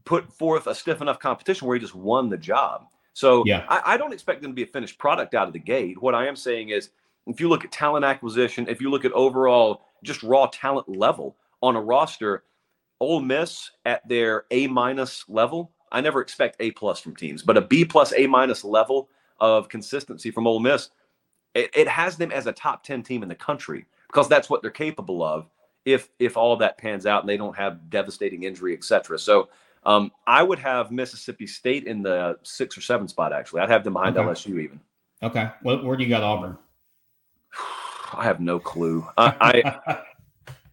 put 0.06 0.32
forth 0.34 0.68
a 0.68 0.76
stiff 0.76 1.02
enough 1.02 1.20
competition 1.20 1.68
where 1.68 1.76
he 1.76 1.82
just 1.82 1.96
won 1.96 2.30
the 2.30 2.38
job. 2.38 2.86
So 3.14 3.44
yeah. 3.46 3.66
I, 3.68 3.94
I 3.94 3.98
don't 3.98 4.14
expect 4.14 4.42
them 4.42 4.52
to 4.52 4.56
be 4.56 4.64
a 4.64 4.68
finished 4.68 4.98
product 4.98 5.34
out 5.34 5.48
of 5.48 5.54
the 5.54 5.60
gate. 5.60 6.02
What 6.02 6.16
I 6.16 6.28
am 6.28 6.36
saying 6.36 6.70
is, 6.70 6.90
if 7.28 7.40
you 7.40 7.50
look 7.50 7.66
at 7.66 7.72
talent 7.72 8.06
acquisition, 8.06 8.68
if 8.68 8.82
you 8.82 8.90
look 8.90 9.06
at 9.06 9.12
overall 9.12 9.86
just 10.04 10.24
raw 10.24 10.48
talent 10.48 10.88
level 10.88 11.36
on 11.62 11.76
a 11.76 11.82
roster, 11.82 12.44
Ole 13.00 13.22
Miss 13.22 13.72
at 13.86 14.08
their 14.08 14.46
A 14.52 14.68
minus 14.68 15.26
level, 15.28 15.72
I 15.92 16.02
never 16.02 16.22
expect 16.22 16.58
A 16.60 16.72
plus 16.72 17.00
from 17.00 17.16
teams, 17.16 17.44
but 17.44 17.58
a 17.58 17.62
B 17.62 17.86
plus 17.86 18.14
A 18.14 18.28
minus 18.28 18.64
level 18.64 19.10
of 19.40 19.70
consistency 19.70 20.32
from 20.32 20.48
Ole 20.48 20.60
Miss, 20.60 20.90
it, 21.56 21.70
it, 21.74 21.88
has 21.88 22.18
them 22.18 22.32
as 22.32 22.46
a 22.46 22.52
top 22.52 22.84
10 22.84 23.04
team 23.04 23.24
in 23.24 23.30
the 23.30 23.36
country 23.36 23.86
because 24.08 24.28
that's 24.28 24.50
what 24.50 24.62
they're 24.62 24.70
capable 24.70 25.24
of 25.24 25.50
if 25.86 26.10
if 26.20 26.38
all 26.38 26.54
of 26.54 26.60
that 26.60 26.78
pans 26.78 27.06
out 27.06 27.24
and 27.24 27.30
they 27.30 27.38
don't 27.38 27.56
have 27.56 27.90
devastating 27.90 28.44
injury, 28.44 28.74
etc. 28.74 29.18
So 29.18 29.50
um, 29.84 30.12
I 30.28 30.44
would 30.44 30.60
have 30.60 30.92
Mississippi 30.92 31.48
State 31.48 31.86
in 31.86 32.04
the 32.04 32.38
six 32.44 32.78
or 32.78 32.82
seven 32.82 33.08
spot, 33.08 33.34
actually. 33.34 33.62
I'd 33.62 33.70
have 33.70 33.84
them 33.84 33.94
behind 33.94 34.18
okay. 34.18 34.28
LSU 34.28 34.62
even. 34.62 34.80
Okay. 35.24 35.50
Well, 35.64 35.84
where 35.84 35.98
do 35.98 36.04
you 36.04 36.10
got 36.10 36.24
Auburn? 36.24 36.58
I 38.14 38.24
have 38.24 38.40
no 38.40 38.60
clue. 38.60 39.08
I, 39.18 39.64
I 39.88 40.02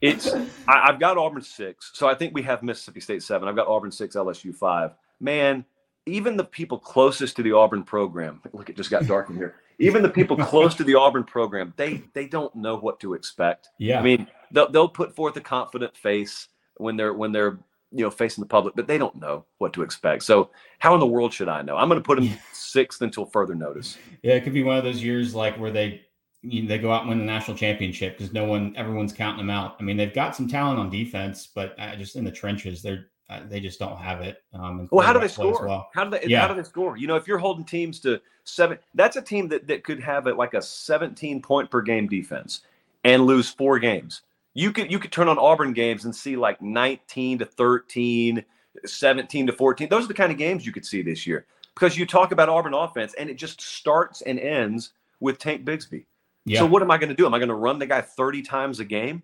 It's 0.00 0.32
I, 0.68 0.86
have 0.86 1.00
got 1.00 1.16
Auburn 1.16 1.42
six, 1.42 1.90
so 1.94 2.08
I 2.08 2.14
think 2.14 2.34
we 2.34 2.42
have 2.42 2.62
Mississippi 2.62 3.00
State 3.00 3.22
seven. 3.22 3.48
I've 3.48 3.56
got 3.56 3.66
Auburn 3.66 3.90
six, 3.90 4.14
LSU 4.14 4.54
five. 4.54 4.92
Man, 5.20 5.64
even 6.04 6.36
the 6.36 6.44
people 6.44 6.78
closest 6.78 7.36
to 7.36 7.42
the 7.42 7.52
Auburn 7.52 7.82
program, 7.82 8.40
look, 8.52 8.68
it 8.68 8.76
just 8.76 8.90
got 8.90 9.06
dark 9.06 9.30
in 9.30 9.36
here. 9.36 9.56
Even 9.78 10.02
the 10.02 10.08
people 10.08 10.36
close 10.36 10.74
to 10.76 10.84
the 10.84 10.94
Auburn 10.94 11.24
program, 11.24 11.72
they 11.76 12.02
they 12.14 12.26
don't 12.26 12.54
know 12.54 12.76
what 12.76 13.00
to 13.00 13.14
expect. 13.14 13.68
Yeah, 13.78 14.00
I 14.00 14.02
mean 14.02 14.26
they'll 14.50 14.70
they'll 14.70 14.88
put 14.88 15.14
forth 15.14 15.36
a 15.36 15.40
confident 15.40 15.96
face 15.96 16.48
when 16.76 16.96
they're 16.96 17.14
when 17.14 17.32
they're 17.32 17.58
you 17.92 18.04
know 18.04 18.10
facing 18.10 18.42
the 18.42 18.48
public, 18.48 18.74
but 18.74 18.86
they 18.86 18.98
don't 18.98 19.16
know 19.16 19.44
what 19.58 19.72
to 19.74 19.82
expect. 19.82 20.22
So 20.22 20.50
how 20.78 20.94
in 20.94 21.00
the 21.00 21.06
world 21.06 21.32
should 21.32 21.48
I 21.48 21.62
know? 21.62 21.76
I'm 21.76 21.88
going 21.88 22.00
to 22.00 22.06
put 22.06 22.18
them 22.18 22.30
sixth 22.52 23.02
until 23.02 23.24
further 23.26 23.54
notice. 23.54 23.98
Yeah, 24.22 24.34
it 24.34 24.44
could 24.44 24.54
be 24.54 24.62
one 24.62 24.76
of 24.76 24.84
those 24.84 25.02
years 25.02 25.34
like 25.34 25.58
where 25.58 25.70
they 25.70 26.05
you 26.48 26.62
know, 26.62 26.68
they 26.68 26.78
go 26.78 26.92
out 26.92 27.02
and 27.02 27.10
win 27.10 27.18
the 27.18 27.24
national 27.24 27.56
championship 27.56 28.16
because 28.16 28.32
no 28.32 28.44
one, 28.44 28.74
everyone's 28.76 29.12
counting 29.12 29.38
them 29.38 29.50
out. 29.50 29.76
I 29.78 29.82
mean, 29.82 29.96
they've 29.96 30.14
got 30.14 30.36
some 30.36 30.48
talent 30.48 30.78
on 30.78 30.90
defense, 30.90 31.48
but 31.52 31.74
uh, 31.78 31.96
just 31.96 32.16
in 32.16 32.24
the 32.24 32.30
trenches, 32.30 32.82
they're 32.82 33.06
uh, 33.28 33.40
they 33.48 33.58
just 33.58 33.80
don't 33.80 33.96
have 33.96 34.20
it. 34.20 34.44
Um, 34.54 34.88
well, 34.92 35.04
how 35.04 35.12
do 35.12 35.18
they 35.18 35.28
score? 35.28 35.66
Well. 35.66 35.88
How 35.94 36.04
do 36.04 36.10
they? 36.10 36.26
Yeah. 36.28 36.42
How 36.42 36.48
do 36.48 36.54
they 36.54 36.62
score? 36.62 36.96
You 36.96 37.08
know, 37.08 37.16
if 37.16 37.26
you're 37.26 37.38
holding 37.38 37.64
teams 37.64 37.98
to 38.00 38.20
seven, 38.44 38.78
that's 38.94 39.16
a 39.16 39.22
team 39.22 39.48
that 39.48 39.66
that 39.66 39.82
could 39.82 40.00
have 40.00 40.28
it 40.28 40.36
like 40.36 40.54
a 40.54 40.62
17 40.62 41.42
point 41.42 41.70
per 41.70 41.82
game 41.82 42.06
defense 42.06 42.60
and 43.04 43.26
lose 43.26 43.50
four 43.50 43.78
games. 43.80 44.22
You 44.54 44.72
could 44.72 44.92
you 44.92 45.00
could 45.00 45.10
turn 45.10 45.28
on 45.28 45.38
Auburn 45.38 45.72
games 45.72 46.04
and 46.04 46.14
see 46.14 46.36
like 46.36 46.62
19 46.62 47.40
to 47.40 47.44
13, 47.44 48.44
17 48.84 49.46
to 49.48 49.52
14. 49.52 49.88
Those 49.88 50.04
are 50.04 50.08
the 50.08 50.14
kind 50.14 50.30
of 50.30 50.38
games 50.38 50.64
you 50.64 50.72
could 50.72 50.86
see 50.86 51.02
this 51.02 51.26
year. 51.26 51.46
because 51.74 51.98
you 51.98 52.06
talk 52.06 52.30
about 52.30 52.48
Auburn 52.48 52.74
offense 52.74 53.12
and 53.18 53.28
it 53.28 53.34
just 53.34 53.60
starts 53.60 54.22
and 54.22 54.38
ends 54.38 54.92
with 55.20 55.38
Tank 55.38 55.64
Bigsby. 55.64 56.04
Yeah. 56.46 56.60
So 56.60 56.66
what 56.66 56.80
am 56.80 56.90
I 56.90 56.96
going 56.96 57.10
to 57.10 57.14
do? 57.14 57.26
Am 57.26 57.34
I 57.34 57.38
going 57.38 57.48
to 57.48 57.54
run 57.54 57.78
the 57.78 57.86
guy 57.86 58.00
30 58.00 58.42
times 58.42 58.80
a 58.80 58.84
game? 58.84 59.22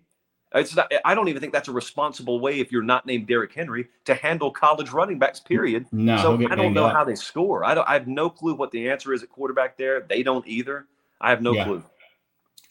It's 0.53 0.75
not, 0.75 0.91
I 1.03 1.15
don't 1.15 1.29
even 1.29 1.41
think 1.41 1.51
that's 1.51 1.69
a 1.69 1.71
responsible 1.71 2.39
way 2.39 2.59
if 2.59 2.71
you're 2.71 2.83
not 2.83 3.07
named 3.07 3.25
Derrick 3.25 3.53
Henry 3.53 3.87
to 4.05 4.13
handle 4.13 4.51
college 4.51 4.91
running 4.91 5.17
backs. 5.17 5.39
Period. 5.39 5.87
No, 5.91 6.17
so 6.17 6.47
I 6.47 6.55
don't 6.55 6.73
know 6.73 6.85
up. 6.85 6.93
how 6.93 7.03
they 7.03 7.15
score. 7.15 7.65
I 7.65 7.73
don't. 7.73 7.89
I 7.89 7.93
have 7.93 8.07
no 8.07 8.29
clue 8.29 8.53
what 8.53 8.69
the 8.69 8.87
answer 8.87 9.13
is 9.13 9.23
at 9.23 9.29
quarterback 9.29 9.77
there. 9.77 10.01
They 10.01 10.21
don't 10.21 10.45
either. 10.47 10.85
I 11.19 11.31
have 11.31 11.41
no 11.41 11.53
yeah. 11.53 11.63
clue. 11.63 11.83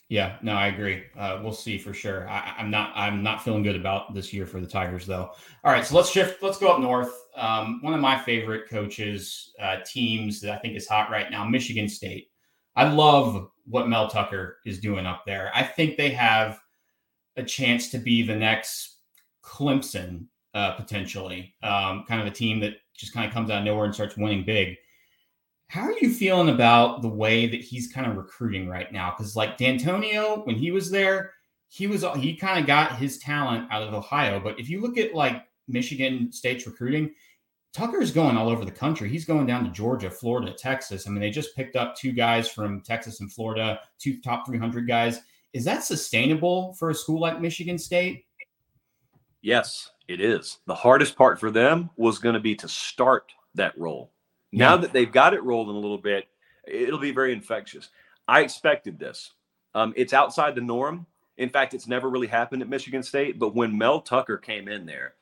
Yeah, 0.07 0.37
no, 0.41 0.53
I 0.53 0.67
agree. 0.67 1.03
Uh, 1.17 1.39
we'll 1.41 1.53
see 1.53 1.77
for 1.77 1.93
sure. 1.93 2.29
I, 2.29 2.53
am 2.57 2.69
not. 2.69 2.91
I'm 2.95 3.21
not 3.21 3.43
feeling 3.43 3.63
good 3.63 3.75
about 3.75 4.13
this 4.13 4.31
year 4.31 4.45
for 4.45 4.61
the 4.61 4.67
Tigers, 4.67 5.05
though. 5.05 5.31
All 5.63 5.71
right, 5.71 5.85
so 5.85 5.95
let's 5.95 6.09
shift. 6.09 6.41
Let's 6.41 6.59
go 6.59 6.69
up 6.69 6.79
north. 6.79 7.13
Um, 7.35 7.79
one 7.81 7.93
of 7.93 7.99
my 7.99 8.17
favorite 8.17 8.69
coaches, 8.69 9.53
uh, 9.59 9.77
teams 9.85 10.39
that 10.41 10.53
I 10.53 10.57
think 10.59 10.77
is 10.77 10.87
hot 10.87 11.09
right 11.09 11.29
now, 11.31 11.43
Michigan 11.43 11.89
State. 11.89 12.29
I 12.75 12.87
love 12.89 13.49
what 13.65 13.87
Mel 13.87 14.07
Tucker 14.07 14.57
is 14.65 14.79
doing 14.79 15.05
up 15.05 15.23
there. 15.25 15.51
I 15.53 15.63
think 15.63 15.97
they 15.97 16.09
have 16.11 16.59
a 17.37 17.43
chance 17.43 17.89
to 17.89 17.97
be 17.97 18.21
the 18.21 18.35
next 18.35 18.97
Clemson 19.43 20.25
uh, 20.53 20.73
potentially, 20.73 21.53
um, 21.63 22.05
kind 22.07 22.21
of 22.21 22.27
a 22.27 22.31
team 22.31 22.59
that 22.59 22.75
just 22.95 23.13
kind 23.13 23.27
of 23.27 23.33
comes 23.33 23.49
out 23.49 23.59
of 23.59 23.65
nowhere 23.65 23.85
and 23.85 23.93
starts 23.93 24.17
winning 24.17 24.45
big. 24.45 24.75
How 25.67 25.81
are 25.81 25.97
you 25.99 26.13
feeling 26.13 26.53
about 26.53 27.01
the 27.01 27.09
way 27.09 27.47
that 27.47 27.61
he's 27.61 27.91
kind 27.91 28.05
of 28.05 28.17
recruiting 28.17 28.67
right 28.67 28.91
now? 28.91 29.11
Because 29.11 29.35
like 29.35 29.57
D'Antonio, 29.57 30.41
when 30.43 30.55
he 30.55 30.71
was 30.71 30.91
there, 30.91 31.31
he 31.69 31.87
was 31.87 32.05
he 32.17 32.35
kind 32.35 32.59
of 32.59 32.67
got 32.67 32.97
his 32.97 33.17
talent 33.17 33.67
out 33.71 33.81
of 33.81 33.93
Ohio. 33.93 34.39
But 34.39 34.59
if 34.59 34.69
you 34.69 34.81
look 34.81 34.97
at 34.99 35.15
like 35.15 35.43
Michigan 35.67 36.31
State's 36.31 36.67
recruiting, 36.67 37.11
Tucker's 37.73 38.11
going 38.11 38.37
all 38.37 38.49
over 38.49 38.65
the 38.65 38.71
country. 38.71 39.09
He's 39.09 39.25
going 39.25 39.47
down 39.47 39.63
to 39.63 39.71
Georgia, 39.71 40.09
Florida, 40.09 40.53
Texas. 40.53 41.07
I 41.07 41.09
mean, 41.09 41.21
they 41.21 41.31
just 41.31 41.55
picked 41.55 41.75
up 41.75 41.95
two 41.95 42.11
guys 42.11 42.47
from 42.47 42.81
Texas 42.81 43.19
and 43.19 43.33
Florida, 43.33 43.79
two 43.97 44.21
top 44.21 44.45
300 44.45 44.87
guys. 44.87 45.21
Is 45.53 45.65
that 45.65 45.83
sustainable 45.83 46.73
for 46.73 46.91
a 46.91 46.95
school 46.95 47.19
like 47.19 47.41
Michigan 47.41 47.79
State? 47.79 48.25
Yes, 49.41 49.89
it 50.07 50.21
is. 50.21 50.59
The 50.67 50.75
hardest 50.75 51.15
part 51.15 51.39
for 51.39 51.49
them 51.49 51.89
was 51.97 52.19
going 52.19 52.35
to 52.35 52.39
be 52.39 52.55
to 52.55 52.67
start 52.67 53.33
that 53.55 53.77
role. 53.77 54.11
Yeah. 54.51 54.69
Now 54.69 54.77
that 54.77 54.93
they've 54.93 55.11
got 55.11 55.33
it 55.33 55.43
rolling 55.43 55.75
a 55.75 55.79
little 55.79 55.97
bit, 55.97 56.27
it'll 56.67 56.99
be 56.99 57.11
very 57.11 57.33
infectious. 57.33 57.89
I 58.27 58.41
expected 58.41 58.99
this. 58.99 59.31
Um, 59.73 59.93
it's 59.95 60.13
outside 60.13 60.53
the 60.53 60.61
norm. 60.61 61.07
In 61.37 61.49
fact, 61.49 61.73
it's 61.73 61.87
never 61.87 62.11
really 62.11 62.27
happened 62.27 62.61
at 62.61 62.69
Michigan 62.69 63.01
State. 63.01 63.39
But 63.39 63.55
when 63.55 63.75
Mel 63.75 63.99
Tucker 63.99 64.37
came 64.37 64.67
in 64.67 64.85
there, 64.85 65.15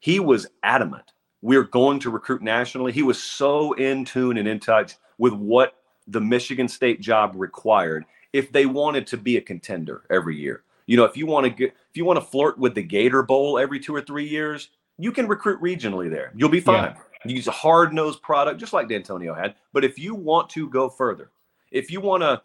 he 0.00 0.20
was 0.20 0.46
adamant 0.62 1.13
we're 1.44 1.64
going 1.64 1.98
to 1.98 2.08
recruit 2.08 2.40
nationally. 2.40 2.90
He 2.90 3.02
was 3.02 3.22
so 3.22 3.74
in 3.74 4.06
tune 4.06 4.38
and 4.38 4.48
in 4.48 4.58
touch 4.58 4.94
with 5.18 5.34
what 5.34 5.74
the 6.06 6.20
Michigan 6.20 6.68
State 6.68 7.02
job 7.02 7.32
required 7.36 8.06
if 8.32 8.50
they 8.50 8.64
wanted 8.64 9.06
to 9.08 9.18
be 9.18 9.36
a 9.36 9.42
contender 9.42 10.04
every 10.08 10.38
year. 10.38 10.62
You 10.86 10.96
know, 10.96 11.04
if 11.04 11.18
you 11.18 11.26
want 11.26 11.44
to 11.44 11.50
get 11.50 11.74
if 11.90 11.98
you 11.98 12.06
want 12.06 12.18
to 12.18 12.24
flirt 12.24 12.58
with 12.58 12.74
the 12.74 12.82
Gator 12.82 13.22
Bowl 13.22 13.58
every 13.58 13.78
two 13.78 13.94
or 13.94 14.00
three 14.00 14.26
years, 14.26 14.70
you 14.96 15.12
can 15.12 15.28
recruit 15.28 15.60
regionally 15.60 16.10
there. 16.10 16.32
You'll 16.34 16.48
be 16.48 16.60
fine. 16.60 16.94
Yeah. 17.26 17.30
Use 17.30 17.46
a 17.46 17.50
hard 17.52 17.92
nosed 17.92 18.22
product, 18.22 18.58
just 18.58 18.72
like 18.72 18.88
D'Antonio 18.88 19.34
had. 19.34 19.54
But 19.74 19.84
if 19.84 19.98
you 19.98 20.14
want 20.14 20.48
to 20.50 20.70
go 20.70 20.88
further, 20.88 21.30
if 21.70 21.90
you 21.90 22.00
want 22.00 22.22
to 22.22 22.40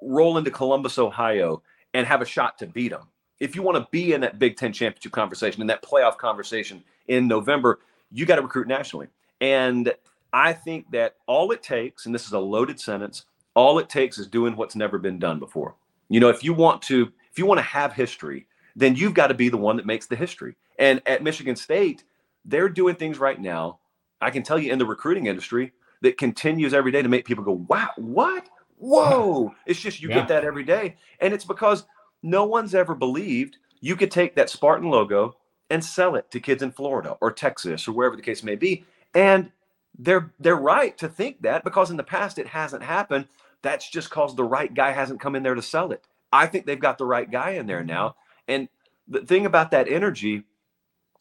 roll 0.00 0.38
into 0.38 0.50
Columbus, 0.50 0.98
Ohio, 0.98 1.62
and 1.92 2.06
have 2.06 2.22
a 2.22 2.26
shot 2.26 2.56
to 2.58 2.66
beat 2.66 2.88
them, 2.88 3.06
if 3.38 3.54
you 3.54 3.60
want 3.60 3.76
to 3.76 3.86
be 3.90 4.14
in 4.14 4.22
that 4.22 4.38
Big 4.38 4.56
Ten 4.56 4.72
championship 4.72 5.12
conversation, 5.12 5.60
in 5.60 5.66
that 5.66 5.82
playoff 5.82 6.16
conversation 6.16 6.82
in 7.08 7.28
November, 7.28 7.80
you 8.12 8.26
got 8.26 8.36
to 8.36 8.42
recruit 8.42 8.68
nationally. 8.68 9.08
And 9.40 9.92
I 10.32 10.52
think 10.52 10.90
that 10.92 11.16
all 11.26 11.50
it 11.50 11.62
takes, 11.62 12.06
and 12.06 12.14
this 12.14 12.26
is 12.26 12.32
a 12.32 12.38
loaded 12.38 12.80
sentence, 12.80 13.24
all 13.54 13.78
it 13.78 13.88
takes 13.88 14.18
is 14.18 14.26
doing 14.26 14.56
what's 14.56 14.76
never 14.76 14.98
been 14.98 15.18
done 15.18 15.38
before. 15.38 15.74
You 16.08 16.20
know, 16.20 16.28
if 16.28 16.44
you 16.44 16.52
want 16.52 16.82
to, 16.82 17.12
if 17.30 17.38
you 17.38 17.46
want 17.46 17.58
to 17.58 17.64
have 17.64 17.92
history, 17.92 18.46
then 18.76 18.96
you've 18.96 19.14
got 19.14 19.28
to 19.28 19.34
be 19.34 19.48
the 19.48 19.56
one 19.56 19.76
that 19.76 19.86
makes 19.86 20.06
the 20.06 20.16
history. 20.16 20.56
And 20.78 21.02
at 21.06 21.22
Michigan 21.22 21.56
State, 21.56 22.04
they're 22.44 22.68
doing 22.68 22.94
things 22.94 23.18
right 23.18 23.40
now. 23.40 23.78
I 24.20 24.30
can 24.30 24.42
tell 24.42 24.58
you 24.58 24.72
in 24.72 24.78
the 24.78 24.86
recruiting 24.86 25.26
industry 25.26 25.72
that 26.02 26.18
continues 26.18 26.74
every 26.74 26.92
day 26.92 27.02
to 27.02 27.08
make 27.08 27.24
people 27.24 27.44
go, 27.44 27.64
wow, 27.68 27.90
what? 27.96 28.48
Whoa. 28.76 29.54
It's 29.66 29.80
just 29.80 30.00
you 30.00 30.08
yeah. 30.08 30.16
get 30.16 30.28
that 30.28 30.44
every 30.44 30.64
day. 30.64 30.96
And 31.20 31.34
it's 31.34 31.44
because 31.44 31.84
no 32.22 32.44
one's 32.44 32.74
ever 32.74 32.94
believed 32.94 33.58
you 33.80 33.96
could 33.96 34.10
take 34.10 34.34
that 34.34 34.50
Spartan 34.50 34.88
logo 34.88 35.36
and 35.70 35.84
sell 35.84 36.16
it 36.16 36.30
to 36.30 36.40
kids 36.40 36.62
in 36.62 36.72
Florida 36.72 37.16
or 37.20 37.30
Texas 37.30 37.86
or 37.86 37.92
wherever 37.92 38.16
the 38.16 38.22
case 38.22 38.42
may 38.42 38.56
be. 38.56 38.84
And 39.14 39.50
they're 39.98 40.32
they're 40.38 40.56
right 40.56 40.96
to 40.98 41.08
think 41.08 41.42
that 41.42 41.64
because 41.64 41.90
in 41.90 41.96
the 41.96 42.02
past 42.02 42.38
it 42.38 42.46
hasn't 42.46 42.82
happened. 42.82 43.26
That's 43.62 43.88
just 43.88 44.08
because 44.08 44.34
the 44.34 44.44
right 44.44 44.72
guy 44.72 44.90
hasn't 44.90 45.20
come 45.20 45.36
in 45.36 45.42
there 45.42 45.54
to 45.54 45.62
sell 45.62 45.92
it. 45.92 46.06
I 46.32 46.46
think 46.46 46.64
they've 46.64 46.80
got 46.80 46.98
the 46.98 47.04
right 47.04 47.30
guy 47.30 47.50
in 47.50 47.66
there 47.66 47.84
now. 47.84 48.16
And 48.48 48.68
the 49.08 49.20
thing 49.20 49.46
about 49.46 49.70
that 49.72 49.88
energy 49.88 50.44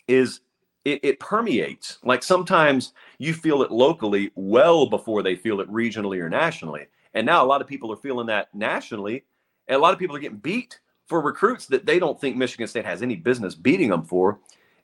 is 0.08 0.42
it, 0.86 1.00
it 1.04 1.20
permeates. 1.20 1.98
Like 2.04 2.24
sometimes 2.24 2.94
you 3.18 3.34
feel 3.34 3.62
it 3.64 3.72
locally 3.72 4.32
well 4.36 4.86
before 4.88 5.22
they 5.22 5.36
feel 5.36 5.60
it 5.60 5.70
regionally 5.70 6.20
or 6.20 6.30
nationally. 6.30 6.88
And 7.14 7.26
now 7.26 7.44
a 7.44 7.48
lot 7.48 7.62
of 7.62 7.68
people 7.68 7.92
are 7.92 7.98
feeling 7.98 8.28
that 8.28 8.54
nationally, 8.54 9.26
and 9.68 9.76
a 9.76 9.80
lot 9.80 9.94
of 9.94 10.00
people 10.00 10.16
are 10.16 10.20
getting 10.20 10.38
beat 10.38 10.80
for 11.10 11.19
recruits 11.19 11.65
that 11.65 11.86
they 11.88 12.00
don't 12.00 12.22
think 12.22 12.38
Michigan 12.38 12.67
State 12.67 12.86
has 12.86 13.02
any 13.02 13.15
business 13.15 13.56
beating 13.56 13.89
them 13.89 14.04
for. 14.04 14.39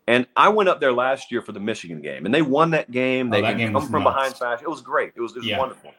And 0.08 0.28
I 0.36 0.50
went 0.50 0.70
up 0.70 0.80
there 0.80 0.92
last 0.92 1.32
year 1.32 1.42
for 1.42 1.52
the 1.52 1.60
Michigan 1.60 2.02
game, 2.02 2.26
and 2.26 2.34
they 2.34 2.42
won 2.42 2.72
that 2.72 2.92
game. 2.92 3.28
Oh, 3.28 3.32
they 3.32 3.40
oh, 3.40 3.42
that 3.44 3.58
game 3.58 3.74
come 3.74 3.88
from 3.88 4.04
nuts. 4.04 4.16
behind 4.16 4.36
fashion. 4.36 4.66
It 4.66 4.70
was 4.70 4.82
great. 4.82 5.14
It 5.16 5.22
was, 5.22 5.32
it 5.34 5.40
was 5.40 5.48
yeah. 5.48 5.60
wonderful. 5.60 5.92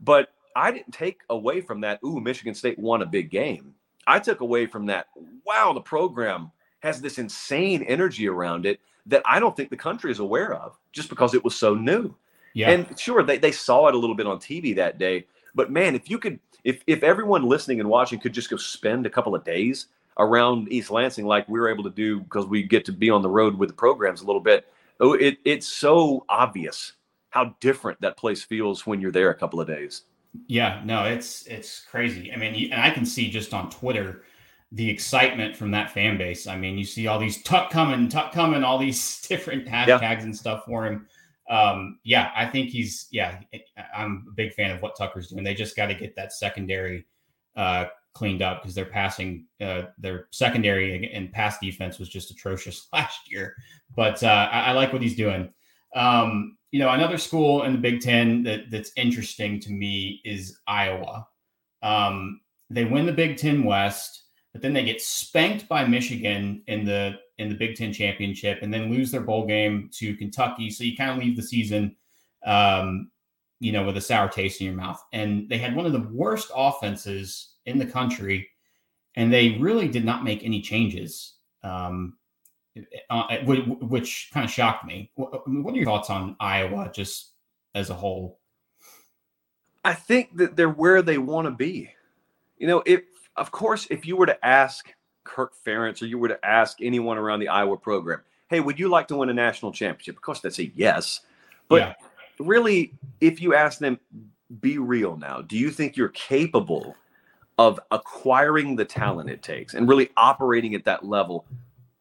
But 0.00 0.32
I 0.54 0.70
didn't 0.70 0.92
take 0.92 1.22
away 1.30 1.60
from 1.60 1.80
that. 1.80 2.00
Ooh, 2.04 2.20
Michigan 2.20 2.54
State 2.54 2.78
won 2.78 3.02
a 3.02 3.06
big 3.06 3.30
game. 3.30 3.74
I 4.06 4.18
took 4.18 4.40
away 4.40 4.66
from 4.66 4.86
that. 4.86 5.06
Wow, 5.44 5.72
the 5.72 5.80
program 5.80 6.50
has 6.80 7.00
this 7.00 7.18
insane 7.18 7.82
energy 7.84 8.28
around 8.28 8.66
it 8.66 8.80
that 9.06 9.22
I 9.24 9.40
don't 9.40 9.56
think 9.56 9.70
the 9.70 9.76
country 9.76 10.10
is 10.10 10.18
aware 10.18 10.54
of, 10.54 10.78
just 10.92 11.08
because 11.08 11.34
it 11.34 11.42
was 11.42 11.54
so 11.54 11.74
new. 11.74 12.14
Yeah. 12.54 12.70
And 12.70 12.98
sure, 12.98 13.22
they, 13.22 13.38
they 13.38 13.52
saw 13.52 13.88
it 13.88 13.94
a 13.94 13.98
little 13.98 14.16
bit 14.16 14.26
on 14.26 14.38
TV 14.38 14.74
that 14.76 14.98
day. 14.98 15.26
But 15.54 15.70
man, 15.70 15.94
if 15.94 16.10
you 16.10 16.18
could 16.18 16.38
if 16.68 16.82
if 16.86 17.02
everyone 17.02 17.44
listening 17.44 17.80
and 17.80 17.88
watching 17.88 18.20
could 18.20 18.34
just 18.34 18.50
go 18.50 18.56
spend 18.58 19.06
a 19.06 19.10
couple 19.10 19.34
of 19.34 19.42
days 19.42 19.86
around 20.18 20.70
East 20.70 20.90
Lansing 20.90 21.24
like 21.24 21.48
we 21.48 21.58
were 21.58 21.70
able 21.70 21.82
to 21.84 21.90
do 21.90 22.20
because 22.20 22.44
we 22.44 22.62
get 22.62 22.84
to 22.84 22.92
be 22.92 23.08
on 23.08 23.22
the 23.22 23.30
road 23.30 23.56
with 23.56 23.70
the 23.70 23.74
programs 23.74 24.20
a 24.20 24.26
little 24.26 24.40
bit, 24.40 24.66
oh, 25.00 25.14
it 25.14 25.38
it's 25.46 25.66
so 25.66 26.26
obvious 26.28 26.92
how 27.30 27.56
different 27.60 27.98
that 28.02 28.18
place 28.18 28.42
feels 28.42 28.86
when 28.86 29.00
you're 29.00 29.10
there 29.10 29.30
a 29.30 29.34
couple 29.34 29.62
of 29.62 29.66
days. 29.66 30.02
Yeah, 30.46 30.82
no, 30.84 31.04
it's 31.04 31.46
it's 31.46 31.80
crazy. 31.80 32.30
I 32.30 32.36
mean, 32.36 32.70
and 32.70 32.82
I 32.82 32.90
can 32.90 33.06
see 33.06 33.30
just 33.30 33.54
on 33.54 33.70
Twitter 33.70 34.24
the 34.70 34.90
excitement 34.90 35.56
from 35.56 35.70
that 35.70 35.90
fan 35.90 36.18
base. 36.18 36.46
I 36.46 36.58
mean, 36.58 36.76
you 36.76 36.84
see 36.84 37.06
all 37.06 37.18
these 37.18 37.42
tuck 37.44 37.70
coming, 37.70 38.10
tuck 38.10 38.32
coming, 38.32 38.62
all 38.62 38.76
these 38.76 39.22
different 39.26 39.66
hashtags 39.66 40.00
yeah. 40.02 40.20
and 40.20 40.36
stuff 40.36 40.66
for 40.66 40.84
him 40.84 41.06
um, 41.48 41.98
yeah, 42.04 42.30
I 42.36 42.46
think 42.46 42.70
he's 42.70 43.08
yeah. 43.10 43.40
I'm 43.96 44.26
a 44.28 44.32
big 44.32 44.52
fan 44.52 44.70
of 44.70 44.82
what 44.82 44.96
Tucker's 44.96 45.28
doing. 45.28 45.44
They 45.44 45.54
just 45.54 45.76
got 45.76 45.86
to 45.86 45.94
get 45.94 46.14
that 46.16 46.32
secondary 46.32 47.06
uh, 47.56 47.86
cleaned 48.12 48.42
up 48.42 48.62
because 48.62 48.74
their 48.74 48.84
passing, 48.84 49.46
uh, 49.60 49.82
their 49.98 50.26
secondary 50.30 51.12
and 51.12 51.32
pass 51.32 51.58
defense 51.58 51.98
was 51.98 52.08
just 52.08 52.30
atrocious 52.30 52.88
last 52.92 53.30
year. 53.30 53.54
But 53.94 54.22
uh, 54.22 54.48
I, 54.50 54.60
I, 54.60 54.72
like 54.72 54.92
what 54.92 55.02
he's 55.02 55.16
doing. 55.16 55.52
Um, 55.94 56.56
you 56.70 56.80
know, 56.80 56.90
another 56.90 57.16
school 57.16 57.62
in 57.62 57.72
the 57.72 57.78
Big 57.78 58.00
Ten 58.00 58.42
that, 58.42 58.70
that's 58.70 58.92
interesting 58.96 59.58
to 59.60 59.70
me 59.70 60.20
is 60.24 60.58
Iowa. 60.66 61.26
Um, 61.82 62.40
they 62.68 62.84
win 62.84 63.06
the 63.06 63.12
Big 63.12 63.38
Ten 63.38 63.64
West, 63.64 64.24
but 64.52 64.60
then 64.60 64.74
they 64.74 64.84
get 64.84 65.00
spanked 65.00 65.66
by 65.68 65.86
Michigan 65.86 66.62
in 66.66 66.84
the 66.84 67.14
in 67.38 67.48
the 67.48 67.54
Big 67.54 67.76
Ten 67.76 67.92
championship 67.92 68.58
and 68.62 68.72
then 68.72 68.90
lose 68.90 69.10
their 69.10 69.20
bowl 69.20 69.46
game 69.46 69.90
to 69.94 70.16
Kentucky. 70.16 70.70
So 70.70 70.84
you 70.84 70.96
kind 70.96 71.10
of 71.10 71.18
leave 71.18 71.36
the 71.36 71.42
season, 71.42 71.94
um, 72.44 73.10
you 73.60 73.72
know, 73.72 73.84
with 73.84 73.96
a 73.96 74.00
sour 74.00 74.28
taste 74.28 74.60
in 74.60 74.66
your 74.66 74.76
mouth. 74.76 75.02
And 75.12 75.48
they 75.48 75.58
had 75.58 75.74
one 75.74 75.86
of 75.86 75.92
the 75.92 76.08
worst 76.12 76.50
offenses 76.54 77.54
in 77.66 77.78
the 77.78 77.86
country, 77.86 78.48
and 79.14 79.32
they 79.32 79.58
really 79.58 79.88
did 79.88 80.04
not 80.04 80.24
make 80.24 80.44
any 80.44 80.60
changes, 80.60 81.34
um, 81.62 82.16
uh, 83.10 83.36
which 83.44 84.30
kind 84.32 84.44
of 84.44 84.50
shocked 84.50 84.84
me. 84.84 85.10
What 85.14 85.42
are 85.46 85.76
your 85.76 85.84
thoughts 85.84 86.10
on 86.10 86.36
Iowa 86.40 86.90
just 86.94 87.32
as 87.74 87.90
a 87.90 87.94
whole? 87.94 88.38
I 89.84 89.94
think 89.94 90.36
that 90.36 90.56
they're 90.56 90.68
where 90.68 91.02
they 91.02 91.18
want 91.18 91.46
to 91.46 91.50
be. 91.50 91.90
You 92.58 92.66
know, 92.66 92.82
if 92.84 93.02
of 93.36 93.52
course, 93.52 93.86
if 93.90 94.04
you 94.04 94.16
were 94.16 94.26
to 94.26 94.44
ask 94.44 94.92
Kirk 95.28 95.52
Ferentz 95.64 96.02
or 96.02 96.06
you 96.06 96.18
were 96.18 96.28
to 96.28 96.44
ask 96.44 96.78
anyone 96.80 97.18
around 97.18 97.40
the 97.40 97.48
Iowa 97.48 97.76
program, 97.76 98.22
hey, 98.48 98.60
would 98.60 98.78
you 98.78 98.88
like 98.88 99.06
to 99.08 99.16
win 99.16 99.28
a 99.28 99.34
national 99.34 99.72
championship? 99.72 100.16
Of 100.16 100.22
course, 100.22 100.40
they'd 100.40 100.54
say 100.54 100.72
yes. 100.74 101.20
But 101.68 101.76
yeah. 101.76 101.94
really, 102.38 102.92
if 103.20 103.42
you 103.42 103.54
ask 103.54 103.78
them, 103.78 104.00
be 104.60 104.78
real 104.78 105.16
now, 105.16 105.42
do 105.42 105.56
you 105.56 105.70
think 105.70 105.96
you're 105.96 106.08
capable 106.08 106.96
of 107.58 107.78
acquiring 107.90 108.74
the 108.74 108.84
talent 108.84 109.28
it 109.28 109.42
takes 109.42 109.74
and 109.74 109.86
really 109.86 110.10
operating 110.16 110.74
at 110.74 110.84
that 110.84 111.04
level? 111.04 111.44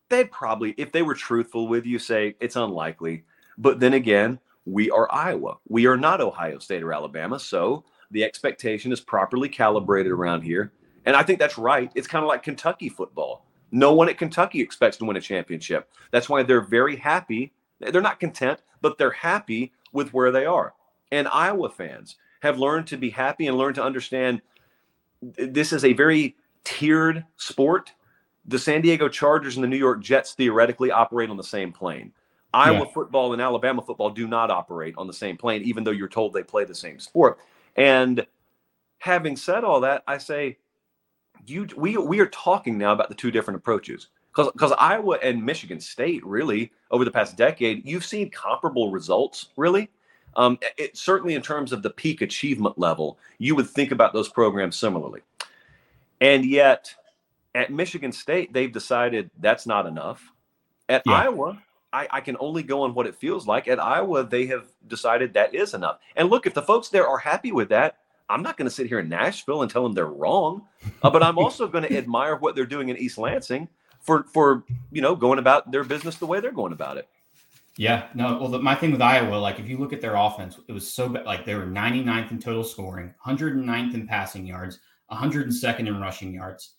They'd 0.10 0.32
probably, 0.32 0.74
if 0.78 0.94
they 0.94 1.02
were 1.02 1.16
truthful 1.16 1.68
with 1.68 1.86
you, 1.86 2.00
say 2.00 2.36
it's 2.40 2.56
unlikely. 2.56 3.26
But 3.58 3.82
then 3.82 3.94
again, 3.94 4.40
we 4.66 4.90
are 4.90 5.12
Iowa. 5.12 5.58
We 5.68 5.86
are 5.86 5.98
not 5.98 6.22
Ohio 6.22 6.60
State 6.60 6.84
or 6.84 6.94
Alabama. 6.94 7.40
So 7.40 7.84
the 8.12 8.24
expectation 8.24 8.94
is 8.94 9.02
properly 9.02 9.50
calibrated 9.50 10.14
around 10.14 10.44
here. 10.44 10.72
And 11.08 11.16
I 11.16 11.24
think 11.24 11.40
that's 11.40 11.58
right. 11.58 11.90
It's 11.96 12.06
kind 12.06 12.24
of 12.24 12.28
like 12.28 12.44
Kentucky 12.44 12.90
football. 12.90 13.46
No 13.72 13.94
one 13.94 14.10
at 14.10 14.18
Kentucky 14.18 14.60
expects 14.60 14.98
to 14.98 15.06
win 15.06 15.16
a 15.16 15.22
championship. 15.22 15.90
That's 16.12 16.28
why 16.28 16.44
they're 16.44 16.60
very 16.60 16.98
happy. 16.98 17.54
They're 17.80 18.02
not 18.02 18.20
content, 18.20 18.62
but 18.82 18.98
they're 18.98 19.12
happy 19.12 19.72
with 19.94 20.14
where 20.14 20.32
they 20.32 20.46
are. 20.46 20.74
And 21.14 21.30
Iowa 21.30 21.70
fans 21.70 22.18
have 22.42 22.60
learned 22.60 22.88
to 22.88 22.98
be 22.98 23.10
happy 23.10 23.48
and 23.48 23.58
learned 23.58 23.76
to 23.76 23.84
understand 23.84 24.42
this 25.22 25.72
is 25.72 25.86
a 25.86 25.94
very 25.94 26.36
tiered 26.66 27.24
sport. 27.38 27.94
The 28.46 28.60
San 28.60 28.82
Diego 28.82 29.08
Chargers 29.08 29.56
and 29.56 29.64
the 29.64 29.70
New 29.70 29.78
York 29.78 30.02
Jets 30.02 30.34
theoretically 30.34 30.92
operate 30.92 31.30
on 31.30 31.38
the 31.38 31.44
same 31.44 31.72
plane. 31.72 32.12
Iowa 32.54 32.80
yeah. 32.80 32.94
football 32.94 33.32
and 33.32 33.42
Alabama 33.42 33.82
football 33.82 34.10
do 34.10 34.28
not 34.28 34.52
operate 34.52 34.96
on 34.98 35.08
the 35.08 35.14
same 35.14 35.38
plane, 35.38 35.64
even 35.64 35.86
though 35.86 35.92
you're 35.92 36.10
told 36.10 36.34
they 36.34 36.44
play 36.44 36.66
the 36.66 36.76
same 36.76 37.00
sport. 37.00 37.40
And 37.78 38.28
having 38.98 39.38
said 39.38 39.64
all 39.64 39.80
that, 39.82 40.04
I 40.06 40.18
say 40.18 40.58
you 41.46 41.68
we 41.76 41.98
we 41.98 42.20
are 42.20 42.28
talking 42.28 42.78
now 42.78 42.94
about 42.94 43.10
the 43.10 43.16
two 43.16 43.32
different 43.32 43.58
approaches 43.58 44.08
because 44.32 44.52
because 44.52 44.72
Iowa 44.74 45.18
and 45.24 45.44
Michigan 45.44 45.80
State 45.80 46.26
really 46.26 46.72
over 46.92 47.06
the 47.06 47.12
past 47.12 47.38
decade 47.38 47.86
you've 47.86 48.06
seen 48.06 48.30
comparable 48.30 48.92
results 48.92 49.50
really. 49.58 49.90
Um, 50.36 50.60
it, 50.78 50.96
certainly 50.96 51.34
in 51.34 51.42
terms 51.42 51.74
of 51.74 51.82
the 51.82 51.90
peak 51.90 52.22
achievement 52.22 52.78
level, 52.78 53.18
you 53.40 53.56
would 53.56 53.68
think 53.68 53.92
about 53.92 54.14
those 54.14 54.30
programs 54.30 54.76
similarly. 54.76 55.22
And 56.22 56.46
yet, 56.46 56.94
at 57.56 57.72
Michigan 57.72 58.12
State, 58.12 58.54
they've 58.54 58.72
decided 58.72 59.32
that's 59.40 59.66
not 59.66 59.88
enough. 59.88 60.32
At 60.90 61.02
yeah. 61.08 61.14
Iowa, 61.14 61.62
I, 61.92 62.08
I, 62.12 62.22
can 62.22 62.38
only 62.40 62.62
go 62.64 62.82
on 62.82 62.94
what 62.94 63.08
it 63.08 63.16
feels 63.16 63.48
like. 63.48 63.68
At 63.68 63.80
Iowa, 63.80 64.24
they 64.24 64.46
have 64.46 64.68
decided 64.88 65.34
that 65.34 65.56
is 65.56 65.74
enough. 65.74 66.00
And 66.16 66.30
look, 66.30 66.46
if 66.46 66.54
the 66.54 66.62
folks 66.62 66.90
there 66.90 67.08
are 67.08 67.18
happy 67.18 67.52
with 67.52 67.70
that, 67.70 67.98
I'm 68.30 68.44
not 68.44 68.58
going 68.58 68.68
to 68.70 68.74
sit 68.74 68.88
here 68.88 69.00
in 69.00 69.10
Nashville 69.10 69.62
and 69.62 69.72
tell 69.72 69.84
them 69.84 69.94
they're 69.94 70.06
wrong. 70.06 70.64
Uh, 71.02 71.10
but 71.10 71.24
I'm 71.24 71.38
also 71.38 71.68
going 71.68 71.84
to 71.84 71.98
admire 71.98 72.36
what 72.36 72.56
they're 72.56 72.66
doing 72.66 72.90
in 72.90 72.98
East 72.98 73.18
Lansing 73.18 73.68
for 74.02 74.24
for 74.34 74.64
you 74.92 75.02
know 75.02 75.16
going 75.16 75.40
about 75.40 75.72
their 75.72 75.84
business 75.84 76.16
the 76.16 76.26
way 76.26 76.40
they're 76.40 76.52
going 76.52 76.74
about 76.74 76.98
it. 76.98 77.08
Yeah, 77.78 78.08
no. 78.16 78.38
Well, 78.40 78.50
the, 78.50 78.60
my 78.60 78.74
thing 78.74 78.92
with 78.92 79.02
Iowa, 79.02 79.36
like 79.36 79.60
if 79.60 79.70
you 79.70 79.78
look 79.78 79.94
at 79.94 80.02
their 80.02 80.16
offense, 80.16 80.60
it 80.68 80.72
was 80.72 80.92
so 80.92 81.08
bad. 81.10 81.26
Like 81.26 81.46
they 81.46 81.56
were 81.56 81.66
99th 81.66 82.32
in 82.32 82.40
total 82.40 82.64
scoring, 82.64 83.14
109th 83.24 83.94
in 83.94 84.08
passing 84.08 84.46
yards, 84.48 84.80
102nd 85.12 85.88
in 85.88 86.02
rushing 86.02 86.34
yards. 86.34 86.74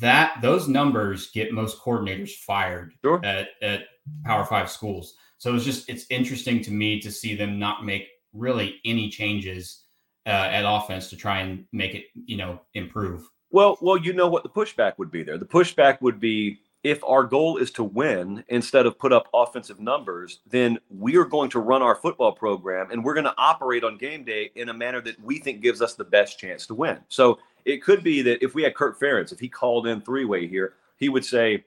That 0.00 0.40
those 0.40 0.66
numbers 0.66 1.30
get 1.30 1.52
most 1.52 1.78
coordinators 1.80 2.30
fired 2.30 2.92
sure. 3.04 3.20
at, 3.24 3.48
at 3.62 3.82
Power 4.24 4.44
Five 4.44 4.70
schools. 4.70 5.14
So 5.36 5.54
it's 5.54 5.64
just 5.64 5.88
it's 5.88 6.06
interesting 6.10 6.62
to 6.62 6.70
me 6.70 6.98
to 7.00 7.12
see 7.12 7.34
them 7.34 7.58
not 7.58 7.84
make 7.84 8.08
really 8.32 8.80
any 8.84 9.10
changes 9.10 9.84
uh, 10.26 10.30
at 10.30 10.64
offense 10.66 11.08
to 11.10 11.16
try 11.16 11.40
and 11.40 11.64
make 11.72 11.94
it 11.94 12.04
you 12.14 12.36
know 12.36 12.60
improve. 12.74 13.28
Well, 13.50 13.78
well, 13.80 13.96
you 13.96 14.12
know 14.12 14.28
what 14.28 14.42
the 14.42 14.48
pushback 14.50 14.98
would 14.98 15.10
be 15.10 15.22
there. 15.22 15.38
The 15.38 15.46
pushback 15.46 16.02
would 16.02 16.20
be 16.20 16.58
if 16.84 17.02
our 17.02 17.24
goal 17.24 17.56
is 17.56 17.70
to 17.72 17.84
win 17.84 18.44
instead 18.48 18.86
of 18.86 18.98
put 18.98 19.12
up 19.12 19.28
offensive 19.34 19.80
numbers, 19.80 20.40
then 20.46 20.78
we 20.88 21.16
are 21.16 21.24
going 21.24 21.50
to 21.50 21.58
run 21.58 21.82
our 21.82 21.94
football 21.94 22.32
program 22.32 22.90
and 22.90 23.04
we're 23.04 23.14
going 23.14 23.24
to 23.24 23.34
operate 23.36 23.84
on 23.84 23.98
game 23.98 24.24
day 24.24 24.50
in 24.54 24.68
a 24.68 24.74
manner 24.74 25.00
that 25.00 25.20
we 25.20 25.38
think 25.38 25.60
gives 25.60 25.82
us 25.82 25.94
the 25.94 26.04
best 26.04 26.38
chance 26.38 26.66
to 26.66 26.74
win. 26.74 26.98
So 27.08 27.38
it 27.64 27.82
could 27.82 28.04
be 28.04 28.22
that 28.22 28.42
if 28.44 28.54
we 28.54 28.62
had 28.62 28.74
Kirk 28.74 28.98
Ferentz, 28.98 29.32
if 29.32 29.40
he 29.40 29.48
called 29.48 29.86
in 29.86 30.00
three 30.00 30.24
way 30.24 30.46
here, 30.46 30.74
he 30.96 31.08
would 31.08 31.24
say, 31.24 31.64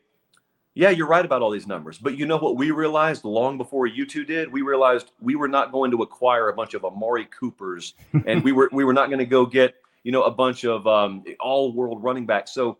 yeah, 0.74 0.90
you're 0.90 1.08
right 1.08 1.26
about 1.26 1.42
all 1.42 1.52
these 1.52 1.68
numbers. 1.68 1.98
But 1.98 2.18
you 2.18 2.26
know 2.26 2.38
what 2.38 2.56
we 2.56 2.72
realized 2.72 3.26
long 3.26 3.58
before 3.58 3.88
you 3.88 4.06
two 4.06 4.24
did? 4.24 4.52
We 4.52 4.62
realized 4.62 5.12
we 5.20 5.36
were 5.36 5.50
not 5.50 5.72
going 5.72 5.92
to 5.92 6.02
acquire 6.02 6.50
a 6.50 6.54
bunch 6.54 6.74
of 6.74 6.86
Amari 6.86 7.26
Coopers 7.26 7.94
and 8.26 8.44
we 8.44 8.52
were 8.52 8.70
we 8.72 8.86
were 8.86 8.94
not 8.94 9.08
going 9.08 9.20
to 9.20 9.26
go 9.26 9.46
get, 9.46 9.76
you 10.04 10.12
know, 10.12 10.24
a 10.24 10.32
bunch 10.32 10.64
of 10.64 10.88
um, 10.88 11.24
all 11.40 11.74
world 11.74 12.02
running 12.02 12.26
backs. 12.26 12.52
So 12.52 12.78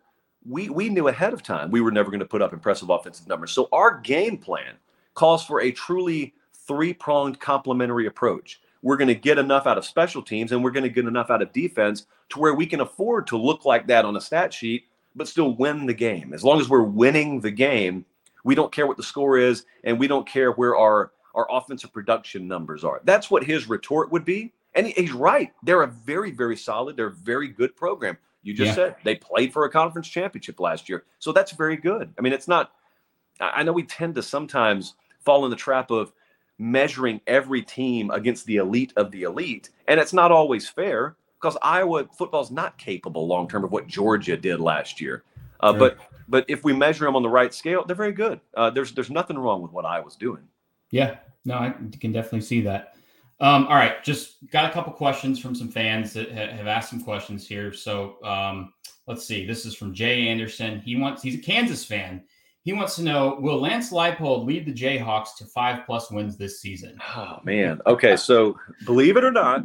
we 0.48 0.70
we 0.70 0.88
knew 0.88 1.08
ahead 1.08 1.34
of 1.34 1.42
time 1.42 1.70
we 1.70 1.80
were 1.80 1.90
never 1.90 2.10
going 2.10 2.20
to 2.20 2.26
put 2.26 2.42
up 2.42 2.52
impressive 2.52 2.88
offensive 2.88 3.28
numbers. 3.28 3.52
So 3.52 3.68
our 3.72 4.00
game 4.00 4.38
plan 4.38 4.74
calls 5.14 5.44
for 5.44 5.60
a 5.60 5.70
truly 5.70 6.34
three-pronged 6.66 7.38
complementary 7.40 8.06
approach. 8.06 8.60
We're 8.80 8.96
going 8.96 9.08
to 9.08 9.14
get 9.14 9.38
enough 9.38 9.66
out 9.66 9.78
of 9.78 9.84
special 9.84 10.22
teams 10.22 10.50
and 10.50 10.64
we're 10.64 10.70
going 10.70 10.84
to 10.84 10.88
get 10.88 11.06
enough 11.06 11.30
out 11.30 11.42
of 11.42 11.52
defense 11.52 12.06
to 12.30 12.40
where 12.40 12.54
we 12.54 12.66
can 12.66 12.80
afford 12.80 13.26
to 13.28 13.36
look 13.36 13.64
like 13.64 13.86
that 13.88 14.04
on 14.04 14.16
a 14.16 14.20
stat 14.20 14.54
sheet 14.54 14.86
but 15.14 15.28
still 15.28 15.56
win 15.56 15.86
the 15.86 15.94
game. 15.94 16.32
As 16.32 16.44
long 16.44 16.60
as 16.60 16.68
we're 16.68 16.82
winning 16.82 17.40
the 17.40 17.50
game, 17.50 18.04
we 18.44 18.54
don't 18.54 18.72
care 18.72 18.86
what 18.86 18.96
the 18.96 19.02
score 19.02 19.38
is, 19.38 19.64
and 19.84 19.98
we 19.98 20.08
don't 20.08 20.26
care 20.26 20.52
where 20.52 20.76
our 20.76 21.12
our 21.34 21.46
offensive 21.50 21.92
production 21.92 22.46
numbers 22.46 22.84
are. 22.84 23.00
That's 23.04 23.30
what 23.30 23.42
his 23.44 23.68
retort 23.68 24.12
would 24.12 24.24
be. 24.24 24.52
And 24.74 24.86
he's 24.86 25.12
right. 25.12 25.52
They're 25.62 25.82
a 25.82 25.86
very, 25.86 26.30
very 26.30 26.56
solid, 26.56 26.96
they're 26.96 27.06
a 27.06 27.12
very 27.12 27.48
good 27.48 27.74
program. 27.76 28.18
You 28.42 28.54
just 28.54 28.70
yeah. 28.70 28.74
said 28.74 28.96
they 29.04 29.14
played 29.14 29.52
for 29.52 29.64
a 29.64 29.70
conference 29.70 30.08
championship 30.08 30.58
last 30.60 30.88
year. 30.88 31.04
So 31.20 31.32
that's 31.32 31.52
very 31.52 31.76
good. 31.76 32.12
I 32.18 32.22
mean, 32.22 32.32
it's 32.32 32.48
not, 32.48 32.72
I 33.40 33.62
know 33.62 33.72
we 33.72 33.84
tend 33.84 34.14
to 34.16 34.22
sometimes 34.22 34.94
fall 35.20 35.44
in 35.44 35.50
the 35.50 35.56
trap 35.56 35.90
of 35.90 36.12
measuring 36.58 37.20
every 37.26 37.62
team 37.62 38.10
against 38.10 38.46
the 38.46 38.56
elite 38.56 38.92
of 38.96 39.10
the 39.10 39.22
elite, 39.22 39.70
and 39.88 39.98
it's 39.98 40.12
not 40.12 40.32
always 40.32 40.68
fair 40.68 41.16
because 41.42 41.58
Iowa 41.60 42.06
football 42.16 42.42
is 42.42 42.50
not 42.50 42.78
capable 42.78 43.26
long 43.26 43.48
term 43.48 43.64
of 43.64 43.72
what 43.72 43.88
Georgia 43.88 44.36
did 44.36 44.60
last 44.60 45.00
year. 45.00 45.24
Uh, 45.60 45.72
But 45.72 45.98
but 46.28 46.44
if 46.48 46.64
we 46.64 46.72
measure 46.72 47.04
them 47.04 47.16
on 47.16 47.22
the 47.22 47.28
right 47.28 47.52
scale, 47.52 47.84
they're 47.84 47.96
very 47.96 48.12
good. 48.12 48.40
Uh, 48.54 48.70
there's 48.70 48.92
there's 48.92 49.10
nothing 49.10 49.38
wrong 49.38 49.60
with 49.60 49.72
what 49.72 49.84
Iowa's 49.84 50.16
doing. 50.16 50.42
Yeah, 50.90 51.16
no, 51.44 51.54
I 51.54 51.74
can 52.00 52.12
definitely 52.12 52.42
see 52.42 52.60
that. 52.62 52.94
Um, 53.40 53.66
all 53.66 53.74
right, 53.74 54.04
just 54.04 54.48
got 54.50 54.70
a 54.70 54.72
couple 54.72 54.92
questions 54.92 55.40
from 55.40 55.54
some 55.54 55.68
fans 55.68 56.12
that 56.12 56.30
ha- 56.30 56.56
have 56.56 56.68
asked 56.68 56.90
some 56.90 57.02
questions 57.02 57.46
here. 57.46 57.72
So 57.72 58.22
um, 58.24 58.72
let's 59.08 59.26
see. 59.26 59.44
This 59.44 59.66
is 59.66 59.74
from 59.74 59.92
Jay 59.94 60.28
Anderson. 60.28 60.80
He 60.80 60.96
wants 60.96 61.22
he's 61.22 61.34
a 61.34 61.42
Kansas 61.42 61.84
fan. 61.84 62.22
He 62.62 62.72
wants 62.72 62.94
to 62.96 63.02
know: 63.02 63.38
Will 63.40 63.60
Lance 63.60 63.90
Leipold 63.90 64.46
lead 64.46 64.64
the 64.64 64.72
Jayhawks 64.72 65.36
to 65.38 65.44
five 65.46 65.84
plus 65.86 66.10
wins 66.12 66.36
this 66.36 66.60
season? 66.60 66.98
Oh 67.16 67.38
man. 67.42 67.80
Okay, 67.86 68.16
so 68.16 68.56
believe 68.84 69.16
it 69.16 69.24
or 69.24 69.32
not, 69.32 69.64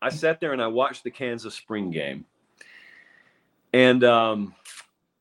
I 0.00 0.10
sat 0.10 0.40
there 0.40 0.52
and 0.52 0.62
I 0.62 0.68
watched 0.68 1.04
the 1.04 1.10
Kansas 1.10 1.54
spring 1.54 1.90
game, 1.90 2.24
and 3.72 4.04
um, 4.04 4.54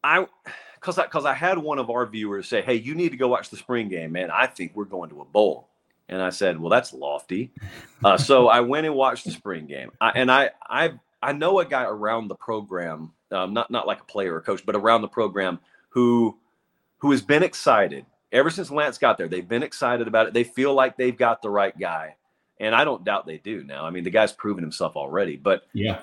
I 0.04 0.28
because 0.76 0.98
I 0.98 1.04
because 1.04 1.26
I 1.26 1.34
had 1.34 1.58
one 1.58 1.80
of 1.80 1.90
our 1.90 2.06
viewers 2.06 2.48
say, 2.48 2.62
"Hey, 2.62 2.76
you 2.76 2.96
need 2.96 3.10
to 3.10 3.18
go 3.18 3.28
watch 3.28 3.50
the 3.50 3.58
spring 3.58 3.90
game, 3.90 4.12
man. 4.12 4.30
I 4.32 4.48
think 4.48 4.74
we're 4.76 4.86
going 4.86 5.10
to 5.10 5.22
a 5.22 5.26
bowl." 5.26 5.70
And 6.10 6.22
I 6.22 6.30
said, 6.30 6.60
"Well, 6.60 6.70
that's 6.70 6.94
lofty." 6.94 7.52
Uh, 8.04 8.18
so 8.18 8.48
I 8.50 8.62
went 8.62 8.86
and 8.86 8.96
watched 8.96 9.26
the 9.26 9.32
spring 9.32 9.66
game, 9.66 9.92
I, 10.00 10.12
and 10.12 10.32
I 10.32 10.52
I 10.68 10.94
I 11.22 11.34
know 11.34 11.60
a 11.60 11.66
guy 11.66 11.84
around 11.84 12.28
the 12.28 12.36
program, 12.36 13.14
um, 13.32 13.54
not 13.54 13.72
not 13.72 13.88
like 13.88 14.02
a 14.02 14.06
player 14.06 14.36
or 14.36 14.42
coach, 14.42 14.66
but 14.66 14.76
around 14.76 15.02
the 15.02 15.08
program 15.08 15.60
who 15.90 16.38
who 17.00 17.12
has 17.12 17.22
been 17.22 17.44
excited 17.44 18.06
ever 18.32 18.50
since 18.50 18.70
Lance 18.70 18.98
got 18.98 19.18
there. 19.18 19.28
They've 19.28 19.48
been 19.48 19.64
excited 19.64 20.08
about 20.08 20.28
it. 20.28 20.34
They 20.34 20.44
feel 20.44 20.74
like 20.74 20.98
they've 20.98 21.18
got 21.18 21.42
the 21.42 21.50
right 21.50 21.78
guy 21.78 22.17
and 22.60 22.74
I 22.76 22.84
don't 22.84 23.04
doubt 23.04 23.26
they 23.26 23.38
do 23.38 23.64
now. 23.64 23.86
I 23.86 23.90
mean, 23.90 24.04
the 24.04 24.10
guy's 24.10 24.34
proven 24.34 24.64
himself 24.64 24.96
already, 24.96 25.38
but 25.38 25.64
yeah, 25.74 26.02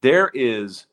there 0.00 0.30
is 0.34 0.86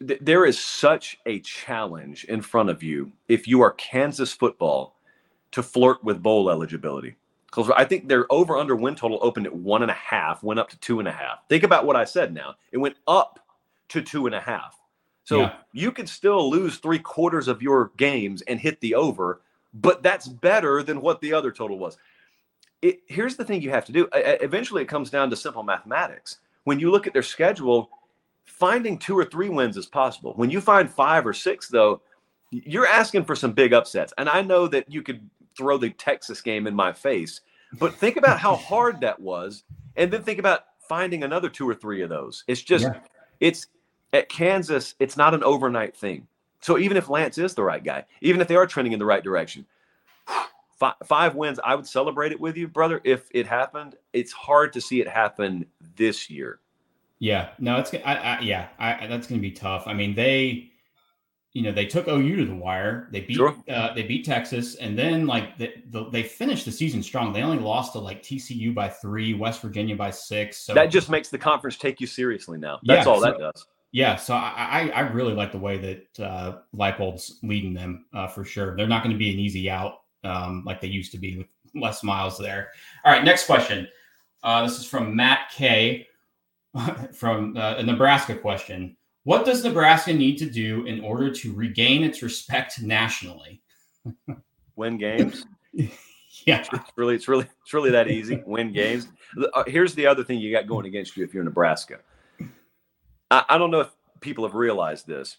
there 0.00 0.44
is 0.44 0.58
such 0.58 1.18
a 1.26 1.40
challenge 1.40 2.24
in 2.24 2.42
front 2.42 2.68
of 2.68 2.82
you 2.82 3.10
if 3.28 3.48
you 3.48 3.62
are 3.62 3.72
Kansas 3.72 4.32
football 4.32 4.96
to 5.52 5.62
flirt 5.62 6.02
with 6.04 6.22
bowl 6.22 6.50
eligibility. 6.50 7.16
Because 7.46 7.70
I 7.76 7.84
think 7.84 8.08
their 8.08 8.30
over 8.32 8.56
under 8.56 8.76
win 8.76 8.94
total 8.94 9.18
opened 9.20 9.46
at 9.46 9.54
one 9.54 9.82
and 9.82 9.90
a 9.90 9.94
half, 9.94 10.42
went 10.42 10.58
up 10.58 10.70
to 10.70 10.78
two 10.78 10.98
and 11.00 11.08
a 11.08 11.12
half. 11.12 11.46
Think 11.48 11.64
about 11.64 11.84
what 11.84 11.96
I 11.96 12.04
said 12.04 12.32
now. 12.32 12.54
It 12.70 12.78
went 12.78 12.96
up 13.06 13.40
to 13.90 14.00
two 14.00 14.26
and 14.26 14.34
a 14.34 14.40
half. 14.40 14.78
So 15.24 15.40
yeah. 15.40 15.54
you 15.72 15.92
can 15.92 16.06
still 16.06 16.50
lose 16.50 16.78
three 16.78 16.98
quarters 16.98 17.48
of 17.48 17.62
your 17.62 17.92
games 17.96 18.42
and 18.42 18.58
hit 18.58 18.80
the 18.80 18.94
over, 18.94 19.42
but 19.74 20.02
that's 20.02 20.26
better 20.26 20.82
than 20.82 21.00
what 21.00 21.20
the 21.20 21.32
other 21.32 21.52
total 21.52 21.78
was 21.78 21.96
it, 22.82 23.00
here's 23.06 23.36
the 23.36 23.44
thing 23.44 23.62
you 23.62 23.70
have 23.70 23.84
to 23.86 23.92
do. 23.92 24.08
Eventually, 24.12 24.82
it 24.82 24.88
comes 24.88 25.08
down 25.08 25.30
to 25.30 25.36
simple 25.36 25.62
mathematics. 25.62 26.40
When 26.64 26.78
you 26.78 26.90
look 26.90 27.06
at 27.06 27.12
their 27.12 27.22
schedule, 27.22 27.90
finding 28.44 28.98
two 28.98 29.16
or 29.16 29.24
three 29.24 29.48
wins 29.48 29.76
is 29.76 29.86
possible. 29.86 30.32
When 30.34 30.50
you 30.50 30.60
find 30.60 30.90
five 30.90 31.26
or 31.26 31.32
six, 31.32 31.68
though, 31.68 32.02
you're 32.50 32.86
asking 32.86 33.24
for 33.24 33.34
some 33.36 33.52
big 33.52 33.72
upsets. 33.72 34.12
And 34.18 34.28
I 34.28 34.42
know 34.42 34.66
that 34.68 34.90
you 34.90 35.02
could 35.02 35.28
throw 35.56 35.78
the 35.78 35.90
Texas 35.90 36.40
game 36.40 36.66
in 36.66 36.74
my 36.74 36.92
face, 36.92 37.40
but 37.78 37.94
think 37.94 38.16
about 38.16 38.38
how 38.38 38.56
hard 38.70 39.00
that 39.00 39.18
was. 39.18 39.64
And 39.96 40.12
then 40.12 40.22
think 40.22 40.38
about 40.38 40.64
finding 40.80 41.22
another 41.22 41.48
two 41.48 41.68
or 41.68 41.74
three 41.74 42.02
of 42.02 42.10
those. 42.10 42.44
It's 42.46 42.62
just, 42.62 42.84
yeah. 42.84 43.00
it's 43.40 43.68
at 44.12 44.28
Kansas, 44.28 44.94
it's 44.98 45.16
not 45.16 45.34
an 45.34 45.44
overnight 45.44 45.96
thing. 45.96 46.26
So 46.60 46.78
even 46.78 46.96
if 46.96 47.08
Lance 47.08 47.38
is 47.38 47.54
the 47.54 47.62
right 47.62 47.82
guy, 47.82 48.04
even 48.20 48.40
if 48.40 48.48
they 48.48 48.56
are 48.56 48.66
trending 48.66 48.92
in 48.92 48.98
the 48.98 49.06
right 49.06 49.22
direction, 49.22 49.66
five, 50.82 50.94
five 51.04 51.34
wins, 51.36 51.60
I 51.62 51.76
would 51.76 51.86
celebrate 51.86 52.32
it 52.32 52.40
with 52.40 52.56
you, 52.56 52.66
brother. 52.66 53.00
If 53.04 53.28
it 53.30 53.46
happened, 53.46 53.94
it's 54.12 54.32
hard 54.32 54.72
to 54.72 54.80
see 54.80 55.00
it 55.00 55.08
happen 55.08 55.66
this 55.94 56.28
year. 56.28 56.58
Yeah, 57.20 57.50
no, 57.60 57.78
it's 57.78 57.94
I, 57.94 58.14
I 58.14 58.40
yeah, 58.40 58.68
I, 58.80 59.06
that's 59.06 59.28
going 59.28 59.40
to 59.40 59.48
be 59.48 59.52
tough. 59.52 59.84
I 59.86 59.94
mean, 59.94 60.16
they 60.16 60.72
you 61.52 61.62
know 61.62 61.70
they 61.70 61.86
took 61.86 62.08
OU 62.08 62.36
to 62.36 62.46
the 62.46 62.54
wire. 62.54 63.06
They 63.12 63.20
beat 63.20 63.36
sure. 63.36 63.54
uh, 63.68 63.94
they 63.94 64.02
beat 64.02 64.24
Texas, 64.24 64.74
and 64.74 64.98
then 64.98 65.28
like 65.28 65.56
they, 65.56 65.84
the, 65.90 66.10
they 66.10 66.24
finished 66.24 66.64
the 66.64 66.72
season 66.72 67.00
strong. 67.00 67.32
They 67.32 67.42
only 67.42 67.62
lost 67.62 67.92
to 67.92 68.00
like 68.00 68.24
TCU 68.24 68.74
by 68.74 68.88
three, 68.88 69.34
West 69.34 69.62
Virginia 69.62 69.94
by 69.94 70.10
six. 70.10 70.58
So 70.58 70.74
that 70.74 70.86
just 70.86 71.10
makes 71.10 71.28
the 71.28 71.38
conference 71.38 71.76
take 71.76 72.00
you 72.00 72.08
seriously 72.08 72.58
now. 72.58 72.80
That's 72.82 73.06
yeah, 73.06 73.12
all 73.12 73.20
so, 73.20 73.26
that 73.26 73.38
does. 73.38 73.66
Yeah, 73.92 74.16
so 74.16 74.34
I, 74.34 74.90
I 74.94 75.00
really 75.00 75.34
like 75.34 75.52
the 75.52 75.58
way 75.58 75.76
that 75.76 76.26
uh, 76.26 76.60
Leipold's 76.74 77.38
leading 77.42 77.74
them 77.74 78.06
uh, 78.14 78.26
for 78.26 78.42
sure. 78.42 78.74
They're 78.74 78.88
not 78.88 79.04
going 79.04 79.12
to 79.12 79.18
be 79.18 79.30
an 79.30 79.38
easy 79.38 79.68
out 79.68 80.01
um, 80.24 80.62
like 80.64 80.80
they 80.80 80.88
used 80.88 81.12
to 81.12 81.18
be 81.18 81.38
with 81.38 81.46
Les 81.74 82.02
Miles 82.02 82.38
there. 82.38 82.70
All 83.04 83.12
right, 83.12 83.24
next 83.24 83.46
question. 83.46 83.88
Uh, 84.42 84.62
this 84.62 84.78
is 84.78 84.86
from 84.86 85.14
Matt 85.14 85.50
K 85.52 86.06
from 87.12 87.56
uh, 87.56 87.76
a 87.76 87.82
Nebraska 87.82 88.34
question. 88.34 88.96
What 89.24 89.44
does 89.44 89.62
Nebraska 89.62 90.12
need 90.12 90.36
to 90.38 90.50
do 90.50 90.84
in 90.86 91.00
order 91.00 91.30
to 91.30 91.54
regain 91.54 92.02
its 92.02 92.22
respect 92.22 92.82
nationally? 92.82 93.62
Win 94.76 94.98
games. 94.98 95.44
yeah, 95.72 95.88
it's 96.58 96.70
really, 96.96 97.14
it's 97.14 97.28
really, 97.28 97.46
it's 97.62 97.72
really 97.72 97.90
that 97.90 98.10
easy. 98.10 98.42
Win 98.46 98.72
games. 98.72 99.06
Uh, 99.54 99.62
here's 99.66 99.94
the 99.94 100.06
other 100.06 100.24
thing 100.24 100.40
you 100.40 100.50
got 100.50 100.66
going 100.66 100.86
against 100.86 101.16
you 101.16 101.24
if 101.24 101.32
you're 101.32 101.44
Nebraska. 101.44 101.98
I, 103.30 103.44
I 103.50 103.58
don't 103.58 103.70
know 103.70 103.80
if 103.80 103.90
people 104.20 104.44
have 104.44 104.54
realized 104.54 105.06
this, 105.06 105.36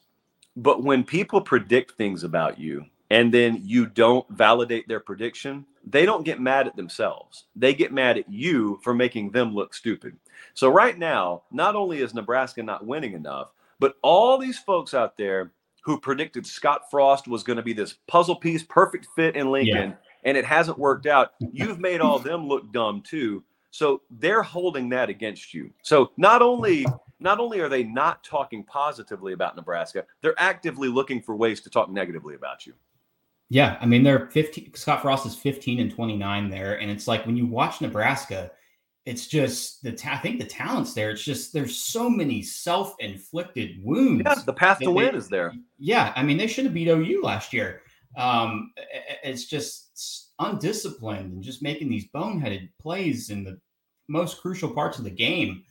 but 0.56 0.84
when 0.84 1.04
people 1.04 1.41
predict 1.41 1.93
things 1.93 2.24
about 2.24 2.58
you 2.58 2.86
and 3.13 3.32
then 3.32 3.62
you 3.63 3.86
don't 3.86 4.28
validate 4.32 4.88
their 4.88 4.99
prediction, 4.99 5.67
they 5.86 6.04
don't 6.04 6.26
get 6.26 6.41
mad 6.41 6.65
at 6.65 6.76
themselves. 6.76 7.45
They 7.56 7.76
get 7.76 7.93
mad 7.93 8.17
at 8.17 8.28
you 8.28 8.80
for 8.82 8.95
making 8.95 9.30
them 9.30 9.54
look 9.54 9.76
stupid. 9.76 10.17
So 10.56 10.67
right 10.67 10.97
now, 10.97 11.43
not 11.52 11.76
only 11.76 11.99
is 11.99 12.15
Nebraska 12.15 12.63
not 12.63 12.88
winning 12.88 13.13
enough, 13.13 13.49
but 13.80 13.97
all 14.02 14.39
these 14.39 14.58
folks 14.58 14.95
out 14.95 15.15
there 15.15 15.52
who 15.82 15.99
predicted 15.99 16.47
Scott 16.47 16.89
Frost 16.89 17.28
was 17.28 17.43
going 17.43 17.58
to 17.58 17.63
be 17.63 17.73
this 17.73 17.93
puzzle 18.08 18.36
piece, 18.36 18.63
perfect 18.63 19.06
fit 19.15 19.36
in 19.36 19.52
Lincoln, 19.52 19.91
yeah. 19.91 19.95
and 20.23 20.36
it 20.36 20.45
hasn't 20.45 20.80
worked 20.80 21.06
out, 21.06 21.34
you've 21.52 21.80
made 21.80 22.02
all 22.02 22.17
them 22.17 22.47
look 22.47 22.73
dumb 22.73 23.02
too. 23.02 23.43
So 23.69 24.02
they're 24.10 24.41
holding 24.41 24.89
that 24.89 25.10
against 25.10 25.54
you. 25.54 25.69
So 25.84 26.12
not 26.17 26.41
only 26.41 26.84
not 27.19 27.39
only 27.39 27.60
are 27.60 27.69
they 27.69 27.84
not 27.84 28.23
talking 28.23 28.63
positively 28.63 29.34
about 29.34 29.56
Nebraska, 29.56 30.04
they're 30.21 30.39
actively 30.39 30.88
looking 30.88 31.21
for 31.21 31.36
ways 31.36 31.62
to 31.62 31.69
talk 31.69 31.91
negatively 31.91 32.34
about 32.34 32.65
you. 32.65 32.73
Yeah, 33.54 33.78
I 33.80 33.86
mean 33.86 34.02
they're 34.02 34.32
15 34.32 34.74
Scott 34.74 35.04
Frost 35.04 35.28
is 35.28 35.36
15 35.36 35.80
and 35.80 35.94
29 35.94 36.50
there 36.50 36.80
and 36.80 36.89
it's 36.89 37.08
like 37.08 37.24
when 37.28 37.38
you 37.38 37.46
watch 37.46 37.82
Nebraska, 37.82 38.50
it's 39.06 39.28
just 39.28 39.84
the 39.84 39.92
ta- 39.92 40.13
I 40.13 40.18
think 40.18 40.39
the 40.39 40.48
talents 40.48 40.96
there. 40.96 41.12
It's 41.12 41.24
just 41.24 41.54
there's 41.54 41.78
so 41.78 42.10
many 42.10 42.42
self-inflicted 42.42 43.76
wounds. 43.84 44.24
Yeah, 44.26 44.42
the 44.44 44.54
path 44.54 44.80
to 44.80 44.89
win 44.89 45.13
is 45.13 45.30
there. 45.30 45.54
Yeah, 45.78 46.13
I 46.16 46.24
mean 46.24 46.36
they 46.36 46.48
should 46.48 46.66
have 46.66 46.74
beat 46.74 46.88
OU 46.88 47.22
last 47.22 47.54
year. 47.54 47.84
Um, 48.18 48.74
it's 49.24 49.46
just 49.46 50.32
undisciplined 50.39 51.34
and 51.34 51.44
just 51.44 51.62
making 51.62 51.89
these 51.89 52.08
boneheaded 52.08 52.70
plays 52.82 53.30
in 53.30 53.44
the 53.44 53.60
most 54.08 54.42
crucial 54.42 54.72
parts 54.72 54.98
of 54.98 55.04
the 55.04 55.12
game. 55.12 55.63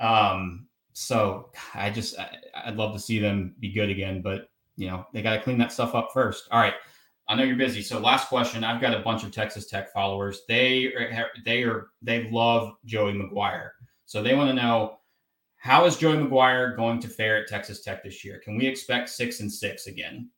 Um, 0.00 0.66
so 0.94 1.50
I 1.74 1.90
just 1.90 2.18
I, 2.18 2.38
I'd 2.64 2.76
love 2.76 2.94
to 2.94 2.98
see 2.98 3.18
them 3.18 3.54
be 3.60 3.70
good 3.70 3.90
again, 3.90 4.22
but 4.22 4.48
you 4.76 4.88
know 4.88 5.06
they 5.12 5.20
got 5.20 5.34
to 5.34 5.42
clean 5.42 5.58
that 5.58 5.72
stuff 5.72 5.94
up 5.94 6.08
first. 6.14 6.48
All 6.50 6.58
right. 6.58 6.72
I 7.28 7.34
know 7.34 7.42
you're 7.42 7.56
busy. 7.56 7.82
So 7.82 7.98
last 7.98 8.28
question. 8.28 8.64
I've 8.64 8.80
got 8.80 8.94
a 8.94 9.00
bunch 9.00 9.22
of 9.22 9.32
Texas 9.32 9.66
Tech 9.66 9.92
followers. 9.92 10.42
They 10.48 10.86
are, 10.94 11.28
they 11.44 11.62
are 11.62 11.88
they 12.00 12.30
love 12.30 12.72
Joey 12.86 13.12
McGuire. 13.12 13.70
So 14.06 14.22
they 14.22 14.34
want 14.34 14.48
to 14.48 14.54
know 14.54 14.98
how 15.58 15.84
is 15.84 15.96
Joey 15.96 16.16
McGuire 16.16 16.74
going 16.76 17.00
to 17.00 17.08
fare 17.08 17.36
at 17.36 17.48
Texas 17.48 17.82
Tech 17.82 18.02
this 18.02 18.24
year? 18.24 18.40
Can 18.42 18.56
we 18.56 18.66
expect 18.66 19.10
six 19.10 19.40
and 19.40 19.52
six 19.52 19.86
again? 19.86 20.30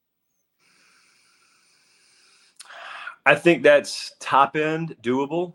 I 3.24 3.34
think 3.36 3.62
that's 3.62 4.14
top 4.18 4.56
end 4.56 4.96
doable. 5.02 5.54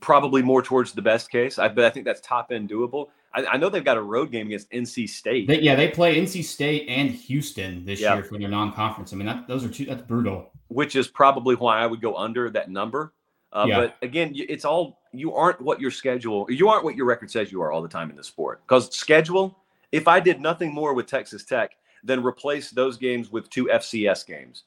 Probably 0.00 0.42
more 0.42 0.60
towards 0.60 0.92
the 0.92 1.02
best 1.02 1.30
case. 1.30 1.58
I 1.58 1.68
but 1.68 1.84
I 1.84 1.90
think 1.90 2.04
that's 2.04 2.20
top 2.20 2.52
end 2.52 2.68
doable. 2.68 3.08
I, 3.36 3.46
I, 3.52 3.56
know 3.58 3.68
they've 3.68 3.84
got 3.84 3.98
a 3.98 4.02
road 4.02 4.32
game 4.32 4.46
against 4.46 4.70
NC 4.70 5.08
State. 5.08 5.46
They, 5.46 5.60
yeah, 5.60 5.74
they 5.74 5.88
play 5.88 6.20
NC 6.20 6.42
State 6.42 6.86
and 6.88 7.10
Houston 7.10 7.84
this 7.84 8.00
year 8.00 8.24
for 8.24 8.38
their 8.38 8.48
non-conference. 8.48 9.12
I 9.12 9.16
mean, 9.16 9.26
that, 9.26 9.46
those 9.46 9.64
are 9.64 9.68
two. 9.68 9.84
That's 9.84 10.02
brutal. 10.02 10.50
Which 10.68 10.96
is 10.96 11.06
probably 11.06 11.54
why 11.54 11.78
I 11.78 11.86
would 11.86 12.00
go 12.00 12.16
under 12.16 12.50
that 12.50 12.70
number. 12.70 13.12
Uh, 13.52 13.66
yeah. 13.68 13.80
But 13.80 13.96
again, 14.02 14.32
it's 14.34 14.64
all 14.64 15.00
you 15.12 15.34
aren't 15.34 15.60
what 15.60 15.80
your 15.80 15.90
schedule. 15.90 16.46
You 16.50 16.68
aren't 16.68 16.84
what 16.84 16.96
your 16.96 17.06
record 17.06 17.30
says 17.30 17.52
you 17.52 17.62
are 17.62 17.72
all 17.72 17.82
the 17.82 17.88
time 17.88 18.10
in 18.10 18.16
the 18.16 18.24
sport. 18.24 18.62
Because 18.66 18.94
schedule. 18.96 19.58
If 19.92 20.08
I 20.08 20.18
did 20.18 20.40
nothing 20.40 20.74
more 20.74 20.94
with 20.94 21.06
Texas 21.06 21.44
Tech 21.44 21.76
than 22.02 22.22
replace 22.22 22.70
those 22.70 22.96
games 22.96 23.30
with 23.30 23.48
two 23.50 23.66
FCS 23.66 24.26
games, 24.26 24.64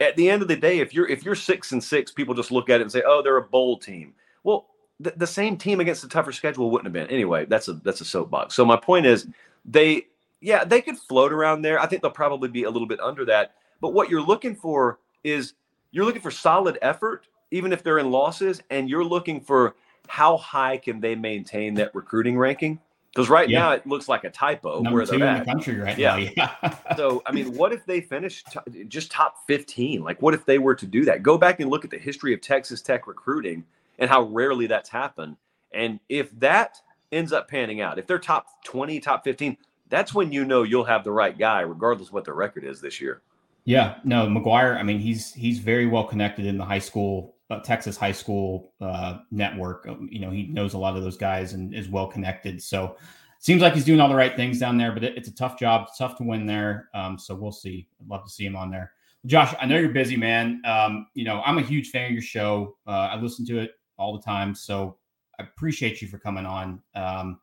at 0.00 0.16
the 0.16 0.28
end 0.28 0.42
of 0.42 0.48
the 0.48 0.56
day, 0.56 0.78
if 0.78 0.94
you're 0.94 1.08
if 1.08 1.24
you're 1.24 1.34
six 1.34 1.72
and 1.72 1.82
six, 1.82 2.10
people 2.10 2.34
just 2.34 2.50
look 2.50 2.70
at 2.70 2.80
it 2.80 2.82
and 2.82 2.92
say, 2.92 3.02
"Oh, 3.06 3.22
they're 3.22 3.36
a 3.36 3.42
bowl 3.42 3.78
team." 3.78 4.14
Well, 4.44 4.66
the, 5.00 5.12
the 5.16 5.26
same 5.26 5.56
team 5.56 5.80
against 5.80 6.04
a 6.04 6.08
tougher 6.08 6.32
schedule 6.32 6.70
wouldn't 6.70 6.86
have 6.86 6.92
been. 6.92 7.14
Anyway, 7.14 7.46
that's 7.46 7.68
a 7.68 7.74
that's 7.74 8.00
a 8.00 8.04
soapbox. 8.04 8.54
So 8.54 8.64
my 8.64 8.76
point 8.76 9.06
is, 9.06 9.26
they 9.64 10.06
yeah 10.40 10.64
they 10.64 10.80
could 10.80 10.98
float 10.98 11.32
around 11.32 11.62
there. 11.62 11.78
I 11.78 11.86
think 11.86 12.02
they'll 12.02 12.10
probably 12.10 12.48
be 12.48 12.64
a 12.64 12.70
little 12.70 12.88
bit 12.88 13.00
under 13.00 13.24
that. 13.26 13.54
But 13.80 13.92
what 13.92 14.08
you're 14.08 14.22
looking 14.22 14.54
for 14.54 14.98
is 15.22 15.54
you're 15.90 16.04
looking 16.04 16.22
for 16.22 16.30
solid 16.30 16.78
effort, 16.82 17.26
even 17.50 17.72
if 17.72 17.82
they're 17.82 17.98
in 17.98 18.10
losses, 18.10 18.62
and 18.70 18.88
you're 18.88 19.04
looking 19.04 19.40
for 19.40 19.76
how 20.08 20.36
high 20.36 20.76
can 20.76 21.00
they 21.00 21.14
maintain 21.14 21.74
that 21.74 21.94
recruiting 21.94 22.38
ranking. 22.38 22.78
Because 23.14 23.30
right 23.30 23.48
yeah. 23.48 23.60
now 23.60 23.70
it 23.72 23.86
looks 23.86 24.08
like 24.08 24.24
a 24.24 24.30
typo 24.30 24.82
Number 24.82 24.98
where 24.98 25.06
they're 25.06 25.24
at. 25.24 25.46
the 25.46 25.50
country 25.50 25.78
right 25.78 25.96
yeah. 25.96 26.16
now. 26.16 26.50
Yeah. 26.62 26.76
so 26.96 27.22
I 27.24 27.32
mean, 27.32 27.54
what 27.56 27.72
if 27.72 27.86
they 27.86 28.02
finish 28.02 28.44
t- 28.44 28.84
just 28.84 29.10
top 29.10 29.46
15? 29.46 30.02
Like, 30.02 30.20
what 30.20 30.34
if 30.34 30.44
they 30.44 30.58
were 30.58 30.74
to 30.74 30.86
do 30.86 31.02
that? 31.06 31.22
Go 31.22 31.38
back 31.38 31.60
and 31.60 31.70
look 31.70 31.82
at 31.84 31.90
the 31.90 31.98
history 31.98 32.34
of 32.34 32.42
Texas 32.42 32.82
Tech 32.82 33.06
recruiting 33.06 33.64
and 33.98 34.10
how 34.10 34.22
rarely 34.22 34.66
that's 34.66 34.88
happened. 34.88 35.36
And 35.72 36.00
if 36.08 36.30
that 36.38 36.78
ends 37.12 37.32
up 37.32 37.48
panning 37.48 37.80
out, 37.80 37.98
if 37.98 38.06
they're 38.06 38.18
top 38.18 38.64
20, 38.64 39.00
top 39.00 39.24
15, 39.24 39.56
that's 39.88 40.14
when 40.14 40.32
you 40.32 40.44
know 40.44 40.62
you'll 40.62 40.84
have 40.84 41.04
the 41.04 41.12
right 41.12 41.36
guy, 41.36 41.60
regardless 41.60 42.12
what 42.12 42.24
their 42.24 42.34
record 42.34 42.64
is 42.64 42.80
this 42.80 43.00
year. 43.00 43.22
Yeah, 43.64 43.96
no, 44.04 44.26
McGuire. 44.26 44.76
I 44.78 44.82
mean, 44.82 45.00
he's 45.00 45.32
he's 45.34 45.58
very 45.58 45.86
well 45.86 46.04
connected 46.04 46.46
in 46.46 46.56
the 46.56 46.64
high 46.64 46.78
school, 46.78 47.34
uh, 47.50 47.60
Texas 47.60 47.96
high 47.96 48.12
school 48.12 48.72
uh, 48.80 49.18
network. 49.32 49.86
Um, 49.88 50.08
you 50.10 50.20
know, 50.20 50.30
he 50.30 50.44
knows 50.44 50.74
a 50.74 50.78
lot 50.78 50.96
of 50.96 51.02
those 51.02 51.16
guys 51.16 51.52
and 51.52 51.74
is 51.74 51.88
well 51.88 52.06
connected. 52.06 52.62
So, 52.62 52.96
seems 53.40 53.62
like 53.62 53.74
he's 53.74 53.84
doing 53.84 54.00
all 54.00 54.08
the 54.08 54.14
right 54.14 54.36
things 54.36 54.60
down 54.60 54.76
there. 54.76 54.92
But 54.92 55.02
it, 55.02 55.16
it's 55.16 55.28
a 55.28 55.34
tough 55.34 55.58
job, 55.58 55.86
it's 55.88 55.98
tough 55.98 56.16
to 56.18 56.22
win 56.22 56.46
there. 56.46 56.88
Um, 56.94 57.18
so 57.18 57.34
we'll 57.34 57.50
see. 57.50 57.88
I'd 58.00 58.08
love 58.08 58.24
to 58.24 58.30
see 58.30 58.46
him 58.46 58.54
on 58.54 58.70
there. 58.70 58.92
Josh, 59.26 59.52
I 59.60 59.66
know 59.66 59.76
you're 59.76 59.88
busy, 59.88 60.16
man. 60.16 60.62
Um, 60.64 61.08
you 61.14 61.24
know, 61.24 61.42
I'm 61.44 61.58
a 61.58 61.62
huge 61.62 61.90
fan 61.90 62.06
of 62.06 62.12
your 62.12 62.22
show. 62.22 62.76
Uh, 62.86 63.08
I 63.12 63.16
listen 63.16 63.44
to 63.46 63.58
it 63.58 63.72
all 63.98 64.16
the 64.16 64.22
time. 64.22 64.54
So 64.54 64.96
I 65.38 65.42
appreciate 65.42 66.02
you 66.02 66.08
for 66.08 66.18
coming 66.18 66.46
on. 66.46 66.80
Um, 66.94 67.40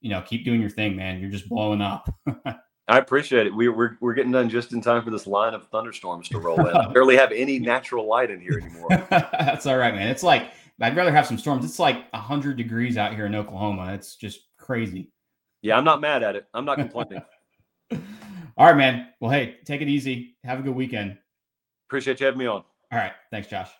you 0.00 0.10
know, 0.10 0.22
keep 0.22 0.44
doing 0.44 0.60
your 0.60 0.70
thing, 0.70 0.96
man. 0.96 1.20
You're 1.20 1.30
just 1.30 1.48
blowing 1.48 1.80
up. 1.80 2.08
I 2.88 2.98
appreciate 2.98 3.46
it. 3.46 3.54
We, 3.54 3.68
we're, 3.68 3.96
we're 4.00 4.14
getting 4.14 4.30
done 4.30 4.48
just 4.48 4.72
in 4.72 4.80
time 4.80 5.02
for 5.02 5.10
this 5.10 5.26
line 5.26 5.54
of 5.54 5.66
thunderstorms 5.68 6.28
to 6.28 6.38
roll 6.38 6.66
in. 6.66 6.76
I 6.76 6.86
barely 6.92 7.16
have 7.16 7.32
any 7.32 7.58
natural 7.58 8.06
light 8.06 8.30
in 8.30 8.40
here 8.40 8.60
anymore. 8.62 8.88
That's 9.10 9.66
all 9.66 9.76
right, 9.76 9.94
man. 9.94 10.08
It's 10.08 10.22
like, 10.22 10.52
I'd 10.80 10.96
rather 10.96 11.10
have 11.10 11.26
some 11.26 11.38
storms. 11.38 11.64
It's 11.64 11.78
like 11.78 12.12
100 12.12 12.56
degrees 12.56 12.96
out 12.96 13.14
here 13.14 13.26
in 13.26 13.34
Oklahoma. 13.34 13.92
It's 13.94 14.14
just 14.14 14.42
crazy. 14.58 15.10
Yeah, 15.62 15.76
I'm 15.76 15.84
not 15.84 16.00
mad 16.00 16.22
at 16.22 16.36
it. 16.36 16.46
I'm 16.54 16.64
not 16.64 16.76
complaining. 16.76 17.22
all 18.56 18.66
right, 18.66 18.76
man. 18.76 19.08
Well, 19.20 19.30
hey, 19.30 19.56
take 19.64 19.80
it 19.80 19.88
easy. 19.88 20.36
Have 20.44 20.60
a 20.60 20.62
good 20.62 20.74
weekend. 20.74 21.18
Appreciate 21.88 22.20
you 22.20 22.26
having 22.26 22.38
me 22.38 22.46
on. 22.46 22.62
All 22.92 22.98
right. 22.98 23.12
Thanks, 23.30 23.48
Josh. 23.48 23.70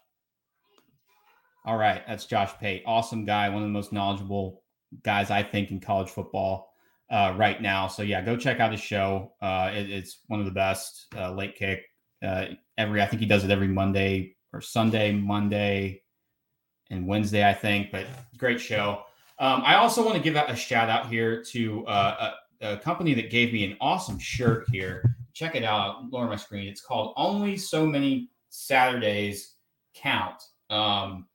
All 1.66 1.76
right, 1.76 2.00
that's 2.07 2.26
Josh 2.26 2.52
Pate. 2.61 2.85
Awesome 2.87 3.24
guy, 3.24 3.48
one 3.48 3.61
of 3.61 3.68
the 3.68 3.72
most 3.72 3.92
knowledgeable 3.92 4.62
guys 5.02 5.33
I 5.33 5.42
think 5.42 5.72
in 5.72 5.81
college 5.81 6.09
football 6.09 6.72
uh, 7.11 7.35
right 7.37 7.61
now. 7.61 7.88
So 7.88 8.02
yeah, 8.02 8.22
go 8.22 8.37
check 8.37 8.61
out 8.61 8.70
his 8.70 8.81
show. 8.81 9.33
Uh, 9.42 9.72
it, 9.74 9.90
it's 9.90 10.20
one 10.29 10.38
of 10.38 10.46
the 10.46 10.52
best. 10.52 11.07
Uh, 11.16 11.33
late 11.33 11.57
kick 11.57 11.83
uh, 12.24 12.46
every. 12.79 13.02
I 13.02 13.07
think 13.07 13.18
he 13.18 13.26
does 13.26 13.42
it 13.42 13.50
every 13.50 13.66
Monday 13.66 14.37
or 14.52 14.61
Sunday, 14.61 15.11
Monday, 15.11 16.02
and 16.90 17.05
Wednesday. 17.05 17.48
I 17.48 17.52
think, 17.52 17.90
but 17.90 18.07
great 18.38 18.61
show. 18.61 19.02
Um, 19.40 19.62
I 19.64 19.74
also 19.74 20.05
want 20.05 20.16
to 20.16 20.22
give 20.22 20.37
out 20.37 20.48
a 20.48 20.55
shout 20.55 20.88
out 20.88 21.09
here 21.09 21.42
to 21.50 21.85
uh, 21.88 22.33
a, 22.61 22.74
a 22.74 22.76
company 22.79 23.12
that 23.14 23.29
gave 23.29 23.52
me 23.52 23.64
an 23.64 23.76
awesome 23.81 24.20
shirt 24.20 24.66
here. 24.70 25.16
Check 25.35 25.57
it 25.57 25.64
out, 25.64 26.12
lower 26.12 26.29
my 26.29 26.37
screen. 26.37 26.68
It's 26.68 26.81
called 26.81 27.12
Only 27.16 27.57
So 27.57 27.85
Many 27.85 28.31
Saturdays 28.50 29.55
Count. 29.96 30.40
Um, 30.70 31.26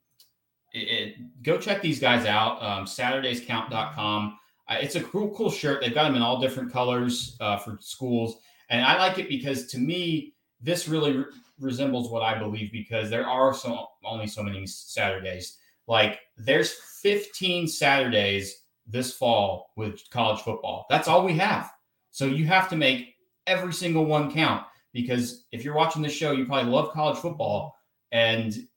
it, 0.73 0.79
it, 0.79 1.43
go 1.43 1.57
check 1.57 1.81
these 1.81 1.99
guys 1.99 2.25
out. 2.25 2.61
Um, 2.61 2.85
SaturdaysCount.com. 2.85 4.37
Uh, 4.67 4.77
it's 4.79 4.95
a 4.95 5.03
cool, 5.03 5.29
cool 5.35 5.51
shirt. 5.51 5.81
They've 5.81 5.93
got 5.93 6.05
them 6.05 6.15
in 6.15 6.21
all 6.21 6.39
different 6.39 6.71
colors 6.71 7.35
uh, 7.39 7.57
for 7.57 7.77
schools, 7.81 8.37
and 8.69 8.85
I 8.85 8.97
like 8.97 9.17
it 9.19 9.27
because 9.27 9.67
to 9.67 9.77
me, 9.77 10.33
this 10.61 10.87
really 10.87 11.17
re- 11.17 11.25
resembles 11.59 12.09
what 12.09 12.23
I 12.23 12.37
believe 12.37 12.71
because 12.71 13.09
there 13.09 13.27
are 13.27 13.53
so 13.53 13.87
only 14.05 14.27
so 14.27 14.43
many 14.43 14.65
Saturdays. 14.65 15.57
Like 15.87 16.19
there's 16.37 16.71
15 17.01 17.67
Saturdays 17.67 18.61
this 18.87 19.13
fall 19.13 19.71
with 19.75 19.99
college 20.09 20.41
football. 20.41 20.85
That's 20.89 21.07
all 21.07 21.25
we 21.25 21.33
have. 21.33 21.71
So 22.11 22.25
you 22.25 22.45
have 22.45 22.69
to 22.69 22.75
make 22.75 23.15
every 23.47 23.73
single 23.73 24.05
one 24.05 24.31
count 24.31 24.65
because 24.93 25.45
if 25.51 25.63
you're 25.63 25.75
watching 25.75 26.01
this 26.01 26.13
show, 26.13 26.31
you 26.31 26.45
probably 26.45 26.71
love 26.71 26.91
college 26.91 27.17
football 27.17 27.75
and 28.11 28.67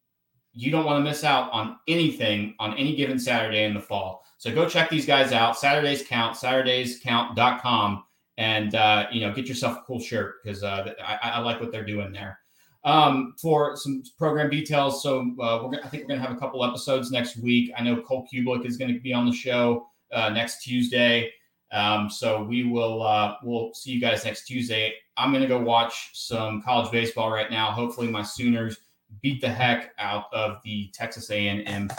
you 0.54 0.70
don't 0.70 0.84
want 0.84 1.04
to 1.04 1.08
miss 1.08 1.24
out 1.24 1.52
on 1.52 1.76
anything 1.88 2.54
on 2.58 2.76
any 2.78 2.94
given 2.94 3.18
Saturday 3.18 3.64
in 3.64 3.74
the 3.74 3.80
fall. 3.80 4.24
So 4.38 4.54
go 4.54 4.68
check 4.68 4.88
these 4.88 5.06
guys 5.06 5.32
out. 5.32 5.58
Saturdays 5.58 6.06
count, 6.06 6.36
SaturdaysCount.com, 6.36 8.04
and 8.38 8.74
uh, 8.74 9.06
you 9.10 9.20
know 9.20 9.32
get 9.32 9.46
yourself 9.46 9.78
a 9.78 9.80
cool 9.82 10.00
shirt 10.00 10.36
because 10.42 10.62
uh, 10.62 10.92
I, 11.04 11.30
I, 11.30 11.38
like 11.40 11.60
what 11.60 11.72
they're 11.72 11.84
doing 11.84 12.12
there. 12.12 12.38
Um, 12.84 13.34
for 13.40 13.76
some 13.76 14.02
program 14.18 14.50
details, 14.50 15.02
so 15.02 15.20
uh, 15.40 15.60
we're 15.62 15.70
gonna, 15.70 15.80
I 15.84 15.88
think 15.88 16.04
we're 16.04 16.10
gonna 16.10 16.26
have 16.26 16.36
a 16.36 16.38
couple 16.38 16.64
episodes 16.64 17.10
next 17.10 17.36
week. 17.38 17.72
I 17.76 17.82
know 17.82 18.00
Cole 18.02 18.28
Cubelic 18.32 18.66
is 18.66 18.76
going 18.76 18.92
to 18.92 19.00
be 19.00 19.12
on 19.12 19.26
the 19.26 19.32
show 19.32 19.88
uh, 20.12 20.28
next 20.28 20.62
Tuesday. 20.62 21.32
Um, 21.72 22.08
so 22.08 22.44
we 22.44 22.64
will 22.64 23.02
uh, 23.02 23.36
we'll 23.42 23.72
see 23.74 23.90
you 23.90 24.00
guys 24.00 24.24
next 24.24 24.46
Tuesday. 24.46 24.94
I'm 25.16 25.32
gonna 25.32 25.48
go 25.48 25.60
watch 25.60 26.10
some 26.12 26.62
college 26.62 26.90
baseball 26.92 27.30
right 27.30 27.50
now. 27.50 27.70
Hopefully, 27.70 28.08
my 28.08 28.22
Sooners 28.22 28.76
beat 29.22 29.40
the 29.40 29.48
heck 29.48 29.92
out 29.98 30.24
of 30.32 30.58
the 30.64 30.90
Texas 30.92 31.30
A&M 31.30 31.90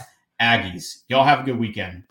Aggies. 0.42 1.04
Y'all 1.08 1.24
have 1.24 1.40
a 1.40 1.44
good 1.44 1.58
weekend. 1.58 2.04